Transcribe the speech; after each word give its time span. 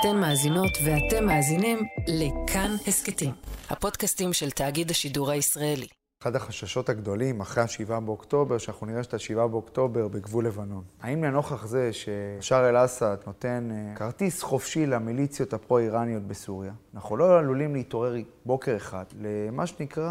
אתן 0.00 0.16
מאזינות 0.20 0.70
ואתם 0.84 1.26
מאזינים 1.26 1.78
לכאן 2.06 2.70
הסכתים, 2.86 3.30
הפודקאסטים 3.70 4.32
של 4.32 4.50
תאגיד 4.50 4.90
השידור 4.90 5.30
הישראלי. 5.30 5.86
אחד 6.22 6.36
החששות 6.36 6.88
הגדולים 6.88 7.40
אחרי 7.40 7.62
ה-7 7.62 8.00
באוקטובר, 8.00 8.58
שאנחנו 8.58 8.86
נראה 8.86 9.00
את 9.00 9.14
ה-7 9.14 9.46
באוקטובר 9.46 10.08
בגבול 10.08 10.46
לבנון. 10.46 10.82
האם 11.02 11.24
לנוכח 11.24 11.66
זה 11.66 11.90
ששאר 11.92 12.68
אל-אסד 12.68 13.16
נותן 13.26 13.68
אה, 13.72 13.96
כרטיס 13.96 14.42
חופשי 14.42 14.86
למיליציות 14.86 15.52
הפרו-איראניות 15.52 16.22
בסוריה, 16.22 16.72
אנחנו 16.94 17.16
לא 17.16 17.38
עלולים 17.38 17.74
להתעורר 17.74 18.14
בוקר 18.46 18.76
אחד 18.76 19.04
למה 19.20 19.66
שנקרא 19.66 20.10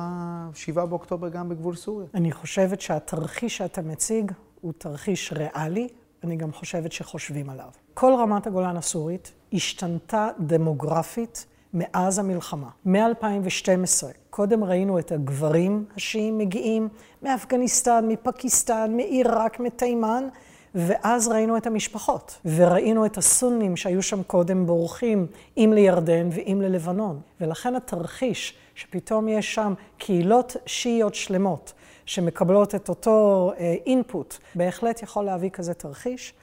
7 0.54 0.86
באוקטובר 0.86 1.30
גם 1.30 1.50
בגבול 1.50 1.76
סוריה? 1.76 2.08
אני 2.14 2.32
חושבת 2.32 2.82
שהתרחיש 2.82 3.58
שאתה 3.58 3.82
מציג 3.82 4.32
הוא 4.62 4.74
תרחיש 4.78 5.34
ריאלי, 5.34 5.88
אני 6.24 6.36
גם 6.36 6.52
חושבת 6.52 6.92
שחושבים 6.92 7.50
עליו. 7.50 7.70
כל 7.94 8.14
רמת 8.20 8.48
הגולן 8.48 8.78
הסורית 8.78 9.32
השתנתה 9.56 10.30
דמוגרפית 10.40 11.46
מאז 11.74 12.20
המלחמה. 12.20 12.70
מ-2012, 12.86 14.04
קודם 14.30 14.64
ראינו 14.64 15.00
את 15.00 15.12
הגברים 15.12 15.86
השיעים 15.96 16.38
מגיעים 16.38 16.90
מאפגניסטן, 17.22 18.06
מפקיסטן, 18.08 18.92
מעיראק, 18.96 19.60
מתימן, 19.60 20.28
ואז 20.76 21.28
ראינו 21.28 21.58
את 21.58 21.68
המשפחות, 21.68 22.40
וראינו 22.46 23.06
את 23.06 23.18
הסונים 23.18 23.78
שהיו 23.78 24.04
שם 24.04 24.24
קודם 24.24 24.66
בורחים, 24.66 25.28
אם 25.58 25.72
לירדן 25.76 26.30
ואם 26.32 26.62
ללבנון. 26.62 27.20
ולכן 27.42 27.76
התרחיש 27.76 28.54
שפתאום 28.76 29.28
יש 29.28 29.56
שם 29.56 29.74
קהילות 29.98 30.56
שיעיות 30.66 31.16
שלמות 31.16 31.74
שמקבלות 32.06 32.76
את 32.76 32.90
אותו 32.90 33.52
אינפוט, 33.86 34.34
אה, 34.34 34.40
בהחלט 34.56 35.04
יכול 35.04 35.26
להביא 35.26 35.50
כזה 35.50 35.74
תרחיש. 35.74 36.34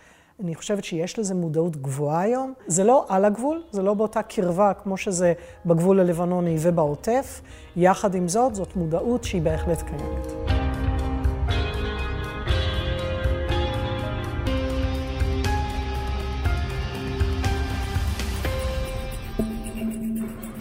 אני 0.41 0.55
חושבת 0.55 0.85
שיש 0.85 1.19
לזה 1.19 1.35
מודעות 1.35 1.77
גבוהה 1.77 2.21
היום. 2.21 2.53
זה 2.67 2.85
לא 2.85 3.05
על 3.09 3.25
הגבול, 3.25 3.63
זה 3.71 3.83
לא 3.83 3.95
באותה 3.95 4.23
קרבה 4.23 4.73
כמו 4.83 4.97
שזה 4.97 5.33
בגבול 5.67 6.01
הלבנוני 6.01 6.57
ובעוטף. 6.61 7.41
יחד 7.77 8.15
עם 8.15 8.29
זאת, 8.29 8.55
זאת 8.55 8.77
מודעות 8.77 9.25
שהיא 9.25 9.43
בהחלט 9.43 9.83
קיימת. 9.83 10.62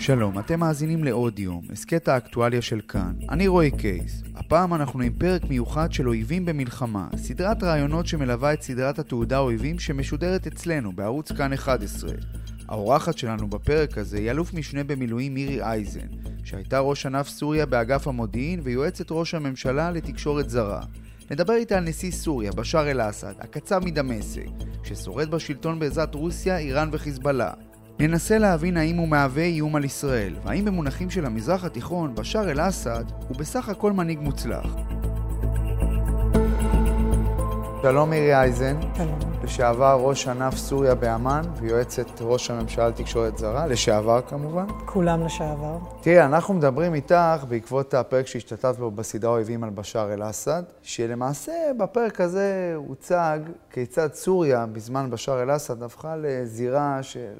שלום, 0.01 0.39
אתם 0.39 0.59
מאזינים 0.59 1.03
לעוד 1.03 1.39
יום, 1.39 1.61
הסכת 1.71 2.07
האקטואליה 2.07 2.61
של 2.61 2.81
כאן. 2.87 3.13
אני 3.29 3.47
רועי 3.47 3.71
קייס. 3.71 4.23
הפעם 4.35 4.73
אנחנו 4.73 5.01
עם 5.01 5.13
פרק 5.13 5.43
מיוחד 5.43 5.91
של 5.91 6.07
אויבים 6.07 6.45
במלחמה, 6.45 7.07
סדרת 7.17 7.63
רעיונות 7.63 8.07
שמלווה 8.07 8.53
את 8.53 8.61
סדרת 8.61 8.99
התעודה 8.99 9.39
אויבים 9.39 9.79
שמשודרת 9.79 10.47
אצלנו 10.47 10.91
בערוץ 10.91 11.31
כאן 11.31 11.53
11. 11.53 12.11
האורחת 12.67 13.17
שלנו 13.17 13.47
בפרק 13.47 13.97
הזה 13.97 14.17
היא 14.17 14.31
אלוף 14.31 14.53
משנה 14.53 14.83
במילואים 14.83 15.33
מירי 15.33 15.61
אייזן, 15.61 16.07
שהייתה 16.43 16.79
ראש 16.79 17.05
ענף 17.05 17.27
סוריה 17.27 17.65
באגף 17.65 18.07
המודיעין 18.07 18.59
ויועצת 18.63 19.07
ראש 19.11 19.33
הממשלה 19.33 19.91
לתקשורת 19.91 20.49
זרה. 20.49 20.81
נדבר 21.31 21.53
איתה 21.53 21.77
על 21.77 21.83
נשיא 21.83 22.11
סוריה, 22.11 22.51
בשאר 22.51 22.91
אל-אסד, 22.91 23.33
הקצב 23.39 23.85
מדמשק, 23.85 24.47
ששורד 24.83 25.31
בשלטון 25.31 25.79
בעזרת 25.79 26.15
רוסיה, 26.15 26.57
איראן 26.57 26.89
וחיזבאללה. 26.91 27.51
ננסה 28.01 28.37
להבין 28.37 28.77
האם 28.77 28.97
הוא 28.97 29.07
מהווה 29.07 29.43
איום 29.43 29.75
על 29.75 29.85
ישראל, 29.85 30.33
והאם 30.43 30.65
במונחים 30.65 31.09
של 31.09 31.25
המזרח 31.25 31.63
התיכון, 31.63 32.15
בשאר 32.15 32.51
אל-אסד 32.51 33.03
הוא 33.27 33.37
בסך 33.37 33.69
הכל 33.69 33.91
מנהיג 33.91 34.19
מוצלח. 34.19 34.75
שלום 37.81 38.09
מירי 38.09 38.35
אייזן. 38.35 38.79
שלום. 38.97 39.19
לשעבר 39.43 39.99
ראש 40.01 40.27
ענף 40.27 40.57
סוריה 40.57 40.95
באמ"ן 40.95 41.41
ויועצת 41.59 42.21
ראש 42.21 42.51
הממשלה 42.51 42.87
לתקשורת 42.87 43.37
זרה, 43.37 43.67
לשעבר 43.67 44.21
כמובן. 44.21 44.65
כולם 44.85 45.25
לשעבר. 45.25 45.77
תראי, 46.01 46.25
אנחנו 46.25 46.53
מדברים 46.53 46.93
איתך 46.93 47.45
בעקבות 47.49 47.93
הפרק 47.93 48.27
שהשתתפת 48.27 48.75
בו 48.77 48.91
בסדרה 48.91 49.31
אויבים 49.31 49.63
על 49.63 49.69
בשאר 49.69 50.13
אל-אסד, 50.13 50.63
שלמעשה 50.81 51.53
בפרק 51.77 52.21
הזה 52.21 52.73
הוצג 52.75 53.39
כיצד 53.69 54.13
סוריה 54.13 54.65
בזמן 54.65 55.09
בשאר 55.09 55.43
אל-אסד 55.43 55.83
הפכה 55.83 56.15
לזירה 56.17 57.03
של 57.03 57.33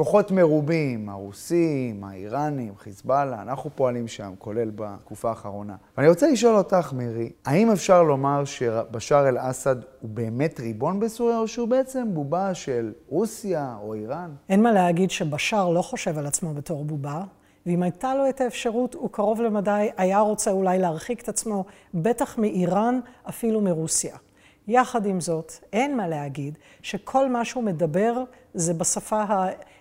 כוחות 0.00 0.30
מרובים, 0.30 1.08
הרוסים, 1.08 2.04
האיראנים, 2.04 2.72
חיזבאללה, 2.76 3.42
אנחנו 3.42 3.70
פועלים 3.74 4.08
שם, 4.08 4.32
כולל 4.38 4.70
בתקופה 4.74 5.28
האחרונה. 5.28 5.76
ואני 5.96 6.08
רוצה 6.08 6.30
לשאול 6.30 6.56
אותך, 6.56 6.92
מירי, 6.92 7.30
האם 7.46 7.70
אפשר 7.70 8.02
לומר 8.02 8.44
שבשאר 8.44 9.28
אל-אסד 9.28 9.76
הוא 10.00 10.10
באמת 10.10 10.60
ריבון 10.60 11.00
בסוריה, 11.00 11.38
או 11.38 11.48
שהוא 11.48 11.68
בעצם 11.68 12.08
בובה 12.14 12.54
של 12.54 12.92
רוסיה 13.08 13.76
או 13.82 13.94
איראן? 13.94 14.30
אין 14.48 14.62
מה 14.62 14.72
להגיד 14.72 15.10
שבשאר 15.10 15.70
לא 15.70 15.82
חושב 15.82 16.18
על 16.18 16.26
עצמו 16.26 16.54
בתור 16.54 16.84
בובה. 16.84 17.22
ואם 17.66 17.82
הייתה 17.82 18.14
לו 18.14 18.28
את 18.28 18.40
האפשרות, 18.40 18.94
הוא 18.94 19.10
קרוב 19.10 19.42
למדי 19.42 19.88
היה 19.96 20.20
רוצה 20.20 20.50
אולי 20.50 20.78
להרחיק 20.78 21.22
את 21.22 21.28
עצמו, 21.28 21.64
בטח 21.94 22.38
מאיראן, 22.38 23.00
אפילו 23.28 23.60
מרוסיה. 23.60 24.16
יחד 24.68 25.06
עם 25.06 25.20
זאת, 25.20 25.52
אין 25.72 25.96
מה 25.96 26.08
להגיד 26.08 26.58
שכל 26.82 27.30
מה 27.30 27.44
שהוא 27.44 27.62
מדבר 27.64 28.22
זה 28.54 28.74
בשפה 28.74 29.24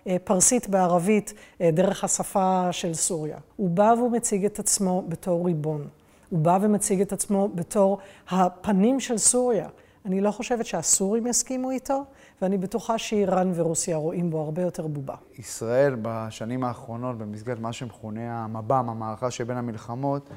הפרסית 0.05 0.69
בערבית, 0.69 1.33
אה, 1.61 1.71
דרך 1.71 2.03
השפה 2.03 2.67
של 2.71 2.93
סוריה. 2.93 3.37
הוא 3.55 3.69
בא 3.69 3.93
והוא 3.97 4.11
מציג 4.11 4.45
את 4.45 4.59
עצמו 4.59 5.03
בתור 5.07 5.45
ריבון. 5.45 5.87
הוא 6.29 6.39
בא 6.39 6.57
ומציג 6.61 7.01
את 7.01 7.13
עצמו 7.13 7.49
בתור 7.55 7.97
הפנים 8.29 8.99
של 8.99 9.17
סוריה. 9.17 9.67
אני 10.05 10.21
לא 10.21 10.31
חושבת 10.31 10.65
שהסורים 10.65 11.27
יסכימו 11.27 11.71
איתו, 11.71 12.03
ואני 12.41 12.57
בטוחה 12.57 12.97
שאיראן 12.97 13.51
ורוסיה 13.55 13.97
רואים 13.97 14.29
בו 14.29 14.39
הרבה 14.39 14.61
יותר 14.61 14.87
בובה. 14.87 15.15
ישראל 15.39 15.95
בשנים 16.01 16.63
האחרונות, 16.63 17.17
במסגרת 17.17 17.59
מה 17.59 17.73
שמכונה 17.73 18.43
המב"ם, 18.43 18.89
המערכה 18.89 19.31
שבין 19.31 19.57
המלחמות, 19.57 20.29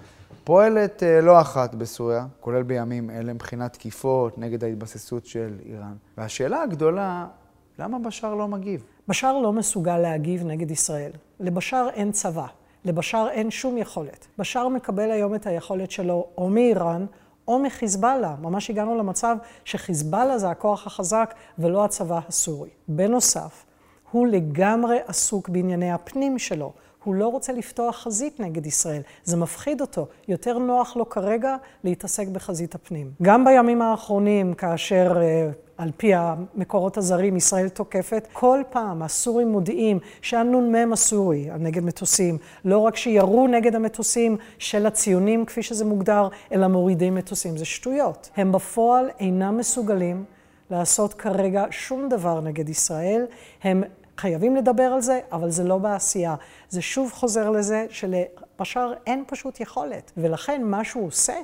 פועלת 0.44 1.02
אה, 1.02 1.20
לא 1.20 1.40
אחת 1.40 1.74
בסוריה, 1.74 2.26
כולל 2.40 2.62
בימים 2.62 3.10
אלה, 3.10 3.32
מבחינת 3.32 3.72
תקיפות 3.72 4.38
נגד 4.38 4.64
ההתבססות 4.64 5.26
של 5.26 5.54
איראן. 5.64 5.94
והשאלה 6.18 6.62
הגדולה, 6.62 7.26
למה 7.78 7.98
בשאר 7.98 8.34
לא 8.34 8.48
מגיב? 8.48 8.84
בשאר 9.08 9.38
לא 9.38 9.52
מסוגל 9.52 9.98
להגיב 9.98 10.46
נגד 10.46 10.70
ישראל. 10.70 11.10
לבשאר 11.40 11.88
אין 11.88 12.12
צבא. 12.12 12.46
לבשאר 12.84 13.28
אין 13.30 13.50
שום 13.50 13.78
יכולת. 13.78 14.26
בשאר 14.38 14.68
מקבל 14.68 15.10
היום 15.10 15.34
את 15.34 15.46
היכולת 15.46 15.90
שלו 15.90 16.26
או 16.38 16.50
מאיראן 16.50 17.06
או 17.48 17.58
מחיזבאללה. 17.58 18.34
ממש 18.42 18.70
הגענו 18.70 18.98
למצב 18.98 19.36
שחיזבאללה 19.64 20.38
זה 20.38 20.50
הכוח 20.50 20.86
החזק 20.86 21.34
ולא 21.58 21.84
הצבא 21.84 22.20
הסורי. 22.28 22.70
בנוסף, 22.88 23.64
הוא 24.10 24.26
לגמרי 24.26 24.98
עסוק 25.06 25.48
בענייני 25.48 25.92
הפנים 25.92 26.38
שלו. 26.38 26.72
הוא 27.04 27.14
לא 27.14 27.28
רוצה 27.28 27.52
לפתוח 27.52 27.96
חזית 27.96 28.40
נגד 28.40 28.66
ישראל. 28.66 29.02
זה 29.24 29.36
מפחיד 29.36 29.80
אותו. 29.80 30.06
יותר 30.28 30.58
נוח 30.58 30.96
לו 30.96 31.08
כרגע 31.08 31.56
להתעסק 31.84 32.28
בחזית 32.28 32.74
הפנים. 32.74 33.10
גם 33.22 33.44
בימים 33.44 33.82
האחרונים, 33.82 34.54
כאשר 34.54 35.22
אה, 35.22 35.50
על 35.78 35.90
פי 35.96 36.14
המקורות 36.14 36.96
הזרים, 36.96 37.36
ישראל 37.36 37.68
תוקפת. 37.68 38.28
כל 38.32 38.60
פעם 38.70 39.02
הסורים 39.02 39.48
מודיעים 39.48 39.98
שהנ"מ 40.20 40.92
הסורי, 40.92 41.48
נגד 41.58 41.84
מטוסים, 41.84 42.38
לא 42.64 42.78
רק 42.78 42.96
שירו 42.96 43.46
נגד 43.46 43.74
המטוסים 43.74 44.36
של 44.58 44.86
הציונים, 44.86 45.44
כפי 45.44 45.62
שזה 45.62 45.84
מוגדר, 45.84 46.28
אלא 46.52 46.68
מורידים 46.68 47.14
מטוסים. 47.14 47.56
זה 47.56 47.64
שטויות. 47.64 48.30
הם 48.36 48.52
בפועל 48.52 49.10
אינם 49.20 49.56
מסוגלים 49.58 50.24
לעשות 50.70 51.14
כרגע 51.14 51.64
שום 51.70 52.08
דבר 52.08 52.40
נגד 52.40 52.68
ישראל. 52.68 53.24
הם 53.62 53.82
חייבים 54.18 54.56
לדבר 54.56 54.82
על 54.82 55.00
זה, 55.00 55.20
אבל 55.32 55.50
זה 55.50 55.64
לא 55.64 55.78
בעשייה. 55.78 56.34
זה 56.68 56.82
שוב 56.82 57.12
חוזר 57.12 57.50
לזה 57.50 57.86
שלבשאר 57.90 58.92
אין 59.06 59.24
פשוט 59.26 59.60
יכולת. 59.60 60.12
ולכן 60.16 60.62
מה 60.64 60.84
שהוא 60.84 61.06
עושה, 61.06 61.34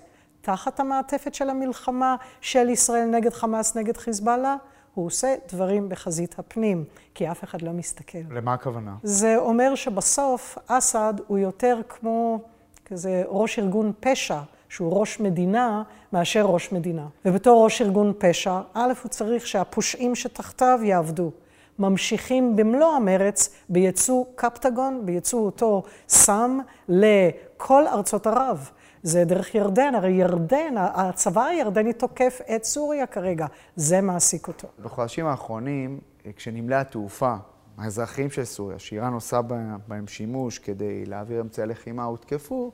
תחת 0.40 0.80
המעטפת 0.80 1.34
של 1.34 1.50
המלחמה 1.50 2.16
של 2.40 2.68
ישראל 2.68 3.04
נגד 3.04 3.32
חמאס, 3.32 3.76
נגד 3.76 3.96
חיזבאללה, 3.96 4.56
הוא 4.94 5.06
עושה 5.06 5.34
דברים 5.52 5.88
בחזית 5.88 6.38
הפנים, 6.38 6.84
כי 7.14 7.30
אף 7.30 7.44
אחד 7.44 7.62
לא 7.62 7.72
מסתכל. 7.72 8.19
למה 8.31 8.54
הכוונה? 8.54 8.94
זה 9.02 9.37
אומר 9.37 9.75
שבסוף 9.75 10.58
אסד 10.66 11.14
הוא 11.26 11.38
יותר 11.38 11.81
כמו 11.88 12.40
כזה 12.84 13.22
ראש 13.26 13.58
ארגון 13.58 13.93
פשע, 14.00 14.40
שהוא 14.69 15.00
ראש 15.00 15.20
מדינה, 15.20 15.82
מאשר 16.12 16.46
ראש 16.46 16.72
מדינה. 16.72 17.06
ובתור 17.25 17.64
ראש 17.64 17.82
ארגון 17.82 18.12
פשע, 18.19 18.60
א', 18.75 18.93
הוא 19.02 19.08
צריך 19.08 19.46
שהפושעים 19.46 20.14
שתחתיו 20.14 20.81
יעבדו. 20.82 21.31
ממשיכים 21.78 22.56
במלוא 22.56 22.92
המרץ 22.92 23.50
בייצוא 23.69 24.25
קפטגון, 24.34 25.02
בייצוא 25.04 25.40
אותו 25.40 25.82
סם 26.08 26.58
לכל 26.88 27.86
ארצות 27.86 28.26
ערב. 28.26 28.70
זה 29.02 29.25
דרך 29.25 29.54
ירדן, 29.54 29.94
הרי 29.94 30.10
ירדן, 30.10 30.75
הצבא 30.76 31.44
הירדני 31.44 31.92
תוקף 31.92 32.40
את 32.56 32.64
סוריה 32.64 33.06
כרגע, 33.06 33.46
זה 33.76 34.00
מעסיק 34.00 34.48
אותו. 34.48 34.69
בחודשים 34.82 35.26
האחרונים, 35.26 36.00
כשנמלי 36.36 36.75
התעופה 36.75 37.34
האזרחיים 37.78 38.31
של 38.31 38.44
סוריה, 38.44 38.78
שאיראן 38.78 39.12
עושה 39.12 39.40
בהם 39.88 40.06
שימוש 40.06 40.58
כדי 40.58 41.06
להעביר 41.06 41.40
אמצעי 41.40 41.66
לחימה, 41.66 42.04
הותקפו, 42.04 42.72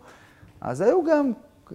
אז 0.60 0.80
היו 0.80 1.04
גם 1.04 1.32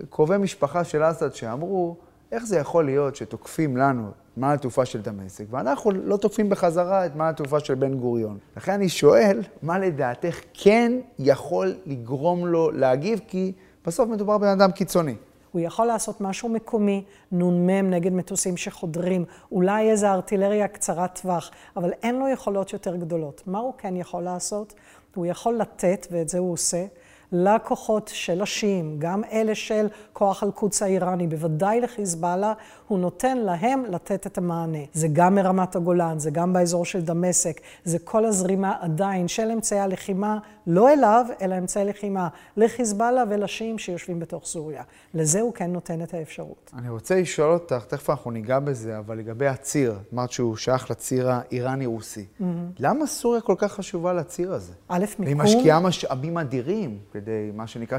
קרובי 0.09 0.37
משפחה 0.37 0.83
של 0.83 1.03
אסד 1.03 1.33
שאמרו, 1.33 1.95
איך 2.31 2.45
זה 2.45 2.57
יכול 2.57 2.85
להיות 2.85 3.15
שתוקפים 3.15 3.77
לנו 3.77 4.11
מעל 4.37 4.53
התעופה 4.53 4.85
של 4.85 5.01
דמשק, 5.01 5.45
ואנחנו 5.49 5.91
לא 5.91 6.17
תוקפים 6.17 6.49
בחזרה 6.49 7.05
את 7.05 7.15
מעל 7.15 7.29
התעופה 7.29 7.59
של 7.59 7.75
בן 7.75 7.93
גוריון? 7.93 8.37
לכן 8.57 8.71
אני 8.71 8.89
שואל, 8.89 9.41
מה 9.61 9.79
לדעתך 9.79 10.39
כן 10.53 10.91
יכול 11.19 11.75
לגרום 11.85 12.47
לו 12.47 12.71
להגיב, 12.71 13.19
כי 13.27 13.51
בסוף 13.85 14.09
מדובר 14.09 14.37
בבן 14.37 14.47
אדם 14.47 14.71
קיצוני. 14.71 15.15
הוא 15.51 15.61
יכול 15.61 15.85
לעשות 15.85 16.21
משהו 16.21 16.49
מקומי, 16.49 17.03
נ"מ 17.31 17.69
נגד 17.69 18.13
מטוסים 18.13 18.57
שחודרים, 18.57 19.25
אולי 19.51 19.89
איזו 19.91 20.07
ארטילריה 20.07 20.67
קצרת 20.67 21.19
טווח, 21.21 21.51
אבל 21.77 21.91
אין 22.03 22.19
לו 22.19 22.27
יכולות 22.27 22.73
יותר 22.73 22.95
גדולות. 22.95 23.43
מה 23.47 23.59
הוא 23.59 23.73
כן 23.77 23.95
יכול 23.95 24.23
לעשות? 24.23 24.73
הוא 25.15 25.25
יכול 25.25 25.57
לתת, 25.57 26.07
ואת 26.11 26.29
זה 26.29 26.37
הוא 26.37 26.53
עושה, 26.53 26.85
לכוחות 27.31 28.11
של 28.13 28.41
השיעים, 28.41 28.95
גם 28.99 29.23
אלה 29.31 29.55
של 29.55 29.87
כוח 30.19 30.43
אל-קודס 30.43 30.81
האיראני, 30.83 31.27
בוודאי 31.27 31.81
לחיזבאללה, 31.81 32.53
הוא 32.87 32.99
נותן 32.99 33.37
להם 33.37 33.83
לתת 33.89 34.27
את 34.27 34.37
המענה. 34.37 34.77
זה 34.93 35.07
גם 35.13 35.35
מרמת 35.35 35.75
הגולן, 35.75 36.19
זה 36.19 36.31
גם 36.31 36.53
באזור 36.53 36.85
של 36.85 37.01
דמשק, 37.01 37.61
זה 37.83 37.99
כל 37.99 38.25
הזרימה 38.25 38.73
עדיין 38.81 39.27
של 39.27 39.51
אמצעי 39.51 39.79
הלחימה, 39.79 40.37
לא 40.67 40.93
אליו, 40.93 41.25
אלא 41.41 41.57
אמצעי 41.57 41.85
לחימה 41.85 42.27
לחיזבאללה 42.57 43.23
ולשיעים 43.29 43.77
שיושבים 43.77 44.19
בתוך 44.19 44.45
סוריה. 44.45 44.83
לזה 45.13 45.41
הוא 45.41 45.53
כן 45.53 45.71
נותן 45.71 46.01
את 46.03 46.13
האפשרות. 46.13 46.71
אני 46.77 46.89
רוצה 46.89 47.21
לשאול 47.21 47.53
אותך, 47.53 47.85
תכף 47.87 48.09
אנחנו 48.09 48.31
ניגע 48.31 48.59
בזה, 48.59 48.97
אבל 48.97 49.17
לגבי 49.17 49.47
הציר, 49.47 49.99
אמרת 50.13 50.31
שהוא 50.31 50.57
שייך 50.57 50.91
לציר 50.91 51.29
האיראני-רוסי. 51.31 52.25
Mm-hmm. 52.25 52.43
למה 52.79 53.07
סוריה 53.07 53.41
כל 53.41 53.55
כך 53.57 53.73
חשובה 53.73 54.13
לציר 54.13 54.53
הזה? 54.53 54.73
א', 54.87 54.99
מיקום... 55.19 55.25
והיא 55.25 55.35
משקיעה 55.35 55.79
משאבים 55.79 56.37
אדירים 56.37 56.97
כדי, 57.13 57.51
מה 57.53 57.67
שנקרא, 57.67 57.97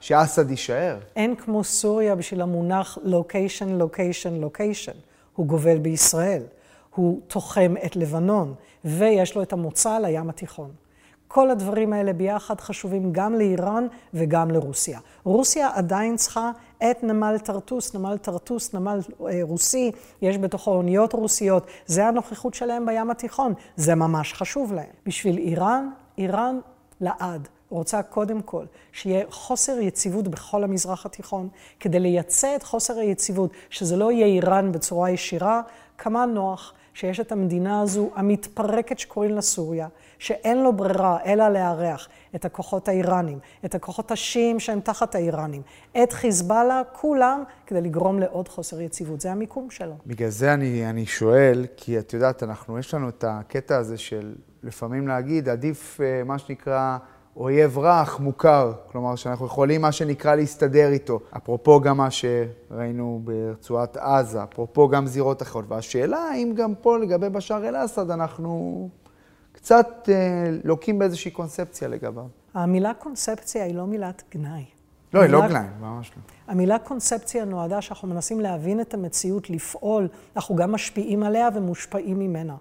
שאסד 0.00 0.50
יישאר. 0.50 0.98
אין 1.16 1.36
כמו 1.36 1.61
סוריה 1.64 2.14
בשביל 2.14 2.40
המונח 2.40 2.98
לוקיישן, 3.02 3.68
לוקיישן, 3.68 4.34
לוקיישן. 4.34 4.92
הוא 5.36 5.46
גובל 5.46 5.78
בישראל. 5.78 6.42
הוא 6.94 7.20
תוחם 7.26 7.74
את 7.86 7.96
לבנון, 7.96 8.54
ויש 8.84 9.36
לו 9.36 9.42
את 9.42 9.52
המוצא 9.52 9.98
לים 9.98 10.30
התיכון. 10.30 10.70
כל 11.28 11.50
הדברים 11.50 11.92
האלה 11.92 12.12
ביחד 12.12 12.60
חשובים 12.60 13.12
גם 13.12 13.34
לאיראן 13.34 13.86
וגם 14.14 14.50
לרוסיה. 14.50 15.00
רוסיה 15.24 15.70
עדיין 15.74 16.16
צריכה 16.16 16.50
את 16.90 17.02
נמל 17.02 17.38
טרטוס, 17.38 17.94
נמל 17.94 18.16
טרטוס, 18.18 18.74
נמל 18.74 18.98
אה, 19.20 19.40
רוסי, 19.42 19.92
יש 20.22 20.38
בתוכו 20.38 20.70
אוניות 20.70 21.12
רוסיות, 21.12 21.66
זה 21.86 22.06
הנוכחות 22.06 22.54
שלהם 22.54 22.86
בים 22.86 23.10
התיכון, 23.10 23.54
זה 23.76 23.94
ממש 23.94 24.32
חשוב 24.32 24.72
להם. 24.72 24.90
בשביל 25.06 25.38
איראן, 25.38 25.90
איראן 26.18 26.58
לעד. 27.00 27.48
רוצה 27.72 28.02
קודם 28.02 28.42
כל 28.42 28.64
שיהיה 28.92 29.24
חוסר 29.30 29.80
יציבות 29.80 30.28
בכל 30.28 30.64
המזרח 30.64 31.06
התיכון, 31.06 31.48
כדי 31.80 32.00
לייצא 32.00 32.56
את 32.56 32.62
חוסר 32.62 32.98
היציבות, 32.98 33.50
שזה 33.70 33.96
לא 33.96 34.12
יהיה 34.12 34.26
איראן 34.26 34.72
בצורה 34.72 35.10
ישירה, 35.10 35.62
כמה 35.98 36.26
נוח 36.26 36.72
שיש 36.94 37.20
את 37.20 37.32
המדינה 37.32 37.80
הזו 37.80 38.10
המתפרקת 38.14 38.98
שקוראים 38.98 39.34
לה 39.34 39.40
סוריה, 39.40 39.88
שאין 40.18 40.62
לו 40.62 40.72
ברירה 40.72 41.18
אלא 41.24 41.48
לארח 41.48 42.08
את 42.34 42.44
הכוחות 42.44 42.88
האיראנים, 42.88 43.38
את 43.64 43.74
הכוחות 43.74 44.10
השיעים 44.10 44.60
שהם 44.60 44.80
תחת 44.80 45.14
האיראנים, 45.14 45.62
את 46.02 46.12
חיזבאללה, 46.12 46.82
כולם, 46.92 47.42
כדי 47.66 47.80
לגרום 47.80 48.18
לעוד 48.18 48.48
חוסר 48.48 48.80
יציבות. 48.80 49.20
זה 49.20 49.32
המיקום 49.32 49.70
שלו. 49.70 49.94
בגלל 50.06 50.28
זה 50.28 50.54
אני, 50.54 50.90
אני 50.90 51.06
שואל, 51.06 51.66
כי 51.76 51.98
את 51.98 52.12
יודעת, 52.12 52.42
אנחנו, 52.42 52.78
יש 52.78 52.94
לנו 52.94 53.08
את 53.08 53.24
הקטע 53.28 53.76
הזה 53.76 53.98
של 53.98 54.34
לפעמים 54.62 55.08
להגיד, 55.08 55.48
עדיף 55.48 56.00
אה, 56.00 56.24
מה 56.24 56.38
שנקרא... 56.38 56.98
אויב 57.36 57.78
רך, 57.78 58.20
מוכר, 58.20 58.72
כלומר 58.92 59.16
שאנחנו 59.16 59.46
יכולים 59.46 59.80
מה 59.80 59.92
שנקרא 59.92 60.34
להסתדר 60.34 60.88
איתו. 60.88 61.20
אפרופו 61.36 61.80
גם 61.80 61.96
מה 61.96 62.08
שראינו 62.10 63.20
ברצועת 63.24 63.96
עזה, 63.96 64.42
אפרופו 64.42 64.88
גם 64.88 65.06
זירות 65.06 65.42
אחרות. 65.42 65.64
והשאלה 65.68 66.18
האם 66.18 66.52
גם 66.56 66.74
פה 66.74 66.98
לגבי 66.98 67.28
בשאר 67.28 67.68
אל-אסד 67.68 68.10
אנחנו 68.10 68.88
קצת 69.52 70.08
אה, 70.08 70.14
לוקים 70.64 70.98
באיזושהי 70.98 71.30
קונספציה 71.30 71.88
לגביו. 71.88 72.24
המילה 72.54 72.94
קונספציה 72.94 73.64
היא 73.64 73.74
לא 73.74 73.86
מילת 73.86 74.22
גנאי. 74.34 74.64
לא, 75.14 75.20
היא 75.20 75.30
לא 75.30 75.48
גנאי, 75.48 75.66
ממש 75.80 76.12
לא. 76.16 76.52
המילה 76.52 76.78
קונספציה 76.78 77.44
נועדה 77.44 77.82
שאנחנו 77.82 78.08
מנסים 78.08 78.40
להבין 78.40 78.80
את 78.80 78.94
המציאות, 78.94 79.50
לפעול, 79.50 80.08
אנחנו 80.36 80.56
גם 80.56 80.72
משפיעים 80.72 81.22
עליה 81.22 81.48
ומושפעים 81.54 82.18
ממנה. 82.18 82.56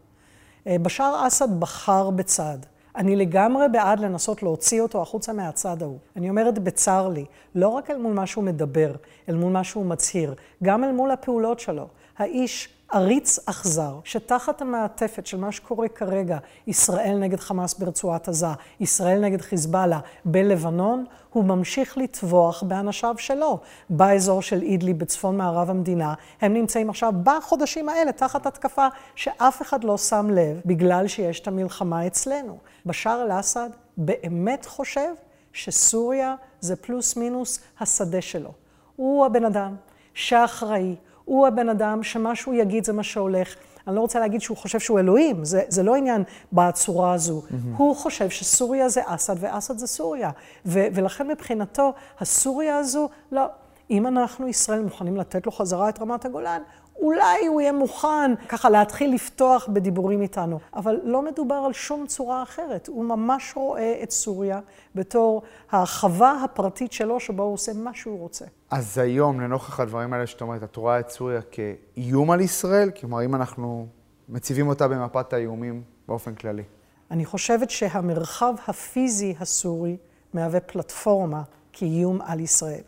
אה, 0.67 0.75
בשאר 0.81 1.27
אסד 1.27 1.59
בחר 1.59 2.09
בצד. 2.09 2.57
אני 2.95 3.15
לגמרי 3.15 3.65
בעד 3.71 3.99
לנסות 3.99 4.43
להוציא 4.43 4.81
אותו 4.81 5.01
החוצה 5.01 5.33
מהצד 5.33 5.81
ההוא. 5.81 5.97
אני 6.15 6.29
אומרת 6.29 6.59
בצר 6.59 7.07
לי, 7.07 7.25
לא 7.55 7.67
רק 7.67 7.89
אל 7.89 7.97
מול 7.97 8.13
מה 8.13 8.27
שהוא 8.27 8.43
מדבר, 8.43 8.95
אל 9.29 9.35
מול 9.35 9.51
מה 9.51 9.63
שהוא 9.63 9.85
מצהיר, 9.85 10.35
גם 10.63 10.83
אל 10.83 10.91
מול 10.91 11.11
הפעולות 11.11 11.59
שלו. 11.59 11.87
האיש 12.17 12.69
עריץ 12.91 13.39
אכזר, 13.45 13.99
שתחת 14.03 14.61
המעטפת 14.61 15.25
של 15.25 15.37
מה 15.37 15.51
שקורה 15.51 15.87
כרגע, 15.87 16.37
ישראל 16.67 17.17
נגד 17.19 17.39
חמאס 17.39 17.73
ברצועת 17.73 18.27
עזה, 18.27 18.47
ישראל 18.79 19.19
נגד 19.19 19.41
חיזבאללה 19.41 19.99
בלבנון, 20.25 21.05
הוא 21.29 21.43
ממשיך 21.43 21.97
לטבוח 21.97 22.63
באנשיו 22.63 23.15
שלו. 23.17 23.59
באזור 23.89 24.41
של 24.41 24.61
אידלי 24.61 24.93
בצפון 24.93 25.37
מערב 25.37 25.69
המדינה, 25.69 26.13
הם 26.41 26.53
נמצאים 26.53 26.89
עכשיו 26.89 27.13
בחודשים 27.23 27.89
האלה 27.89 28.11
תחת 28.11 28.45
התקפה 28.45 28.87
שאף 29.15 29.61
אחד 29.61 29.83
לא 29.83 29.97
שם 29.97 30.29
לב, 30.29 30.61
בגלל 30.65 31.07
שיש 31.07 31.39
את 31.39 31.47
המלחמה 31.47 32.07
אצלנו. 32.07 32.57
בשאר 32.85 33.23
אל-אסד 33.23 33.69
באמת 33.97 34.65
חושב 34.65 35.13
שסוריה 35.53 36.35
זה 36.59 36.75
פלוס 36.75 37.17
מינוס 37.17 37.59
השדה 37.79 38.21
שלו. 38.21 38.51
הוא 38.95 39.25
הבן 39.25 39.45
אדם 39.45 39.75
שאחראי, 40.13 40.95
הוא 41.31 41.47
הבן 41.47 41.69
אדם 41.69 42.03
שמה 42.03 42.35
שהוא 42.35 42.53
יגיד 42.53 42.85
זה 42.85 42.93
מה 42.93 43.03
שהולך. 43.03 43.55
אני 43.87 43.95
לא 43.95 44.01
רוצה 44.01 44.19
להגיד 44.19 44.41
שהוא 44.41 44.57
חושב 44.57 44.79
שהוא 44.79 44.99
אלוהים, 44.99 45.45
זה, 45.45 45.61
זה 45.67 45.83
לא 45.83 45.95
עניין 45.95 46.23
בצורה 46.53 47.13
הזו. 47.13 47.41
Mm-hmm. 47.41 47.77
הוא 47.77 47.95
חושב 47.95 48.29
שסוריה 48.29 48.89
זה 48.89 49.01
אסד 49.05 49.35
ואסד 49.39 49.77
זה 49.77 49.87
סוריה. 49.87 50.29
ו, 50.65 50.79
ולכן 50.93 51.27
מבחינתו, 51.27 51.93
הסוריה 52.19 52.77
הזו, 52.77 53.09
לא. 53.31 53.45
אם 53.91 54.07
אנחנו, 54.07 54.47
ישראל, 54.47 54.81
מוכנים 54.81 55.17
לתת 55.17 55.45
לו 55.45 55.51
חזרה 55.51 55.89
את 55.89 56.01
רמת 56.01 56.25
הגולן, 56.25 56.61
אולי 57.01 57.47
הוא 57.47 57.61
יהיה 57.61 57.71
מוכן 57.71 58.31
ככה 58.49 58.69
להתחיל 58.69 59.13
לפתוח 59.13 59.67
בדיבורים 59.73 60.21
איתנו. 60.21 60.59
אבל 60.75 60.99
לא 61.03 61.21
מדובר 61.21 61.55
על 61.55 61.73
שום 61.73 62.07
צורה 62.07 62.43
אחרת. 62.43 62.87
הוא 62.87 63.05
ממש 63.05 63.53
רואה 63.55 63.99
את 64.03 64.11
סוריה 64.11 64.59
בתור 64.95 65.41
החווה 65.71 66.43
הפרטית 66.43 66.91
שלו, 66.91 67.19
שבו 67.19 67.43
הוא 67.43 67.53
עושה 67.53 67.71
מה 67.73 67.93
שהוא 67.93 68.19
רוצה. 68.19 68.45
אז 68.71 68.97
היום, 68.97 69.41
לנוכח 69.41 69.79
הדברים 69.79 70.13
האלה 70.13 70.27
שאת 70.27 70.41
אומרת, 70.41 70.63
את 70.63 70.75
רואה 70.75 70.99
את 70.99 71.09
סוריה 71.09 71.41
כאיום 71.51 72.31
על 72.31 72.41
ישראל? 72.41 72.91
כלומר, 72.99 73.25
אם 73.25 73.35
אנחנו 73.35 73.87
מציבים 74.29 74.67
אותה 74.67 74.87
במפת 74.87 75.33
האיומים 75.33 75.83
באופן 76.07 76.35
כללי. 76.35 76.63
אני 77.11 77.25
חושבת 77.25 77.69
שהמרחב 77.69 78.53
הפיזי 78.67 79.35
הסורי 79.39 79.97
מהווה 80.33 80.59
פלטפורמה 80.59 81.41
כאיום 81.73 82.21
על 82.21 82.39
ישראל. 82.39 82.83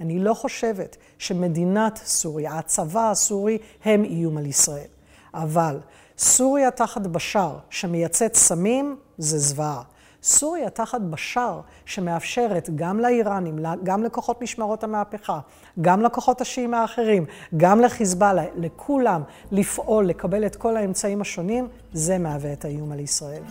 אני 0.00 0.18
לא 0.18 0.34
חושבת 0.34 0.96
שמדינת 1.18 2.00
סוריה, 2.04 2.58
הצבא 2.58 3.10
הסורי, 3.10 3.58
הם 3.84 4.04
איום 4.04 4.36
על 4.38 4.46
ישראל. 4.46 4.88
אבל 5.34 5.78
סוריה 6.18 6.70
תחת 6.70 7.00
בשאר 7.00 7.58
שמייצאת 7.70 8.34
סמים, 8.34 8.96
זה 9.18 9.38
זוועה. 9.38 9.82
סוריה 10.22 10.70
תחת 10.70 11.00
בשאר 11.00 11.60
שמאפשרת 11.84 12.70
גם 12.74 13.00
לאיראנים, 13.00 13.58
גם 13.82 14.04
לכוחות 14.04 14.42
משמרות 14.42 14.84
המהפכה, 14.84 15.40
גם 15.80 16.02
לכוחות 16.02 16.40
השיעים 16.40 16.74
האחרים, 16.74 17.24
גם 17.56 17.80
לחיזבאללה, 17.80 18.44
לכולם 18.56 19.22
לפעול, 19.52 20.06
לקבל 20.06 20.46
את 20.46 20.56
כל 20.56 20.76
האמצעים 20.76 21.20
השונים, 21.20 21.68
זה 21.92 22.18
מהווה 22.18 22.52
את 22.52 22.64
האיום 22.64 22.92
על 22.92 23.00
ישראל. 23.00 23.42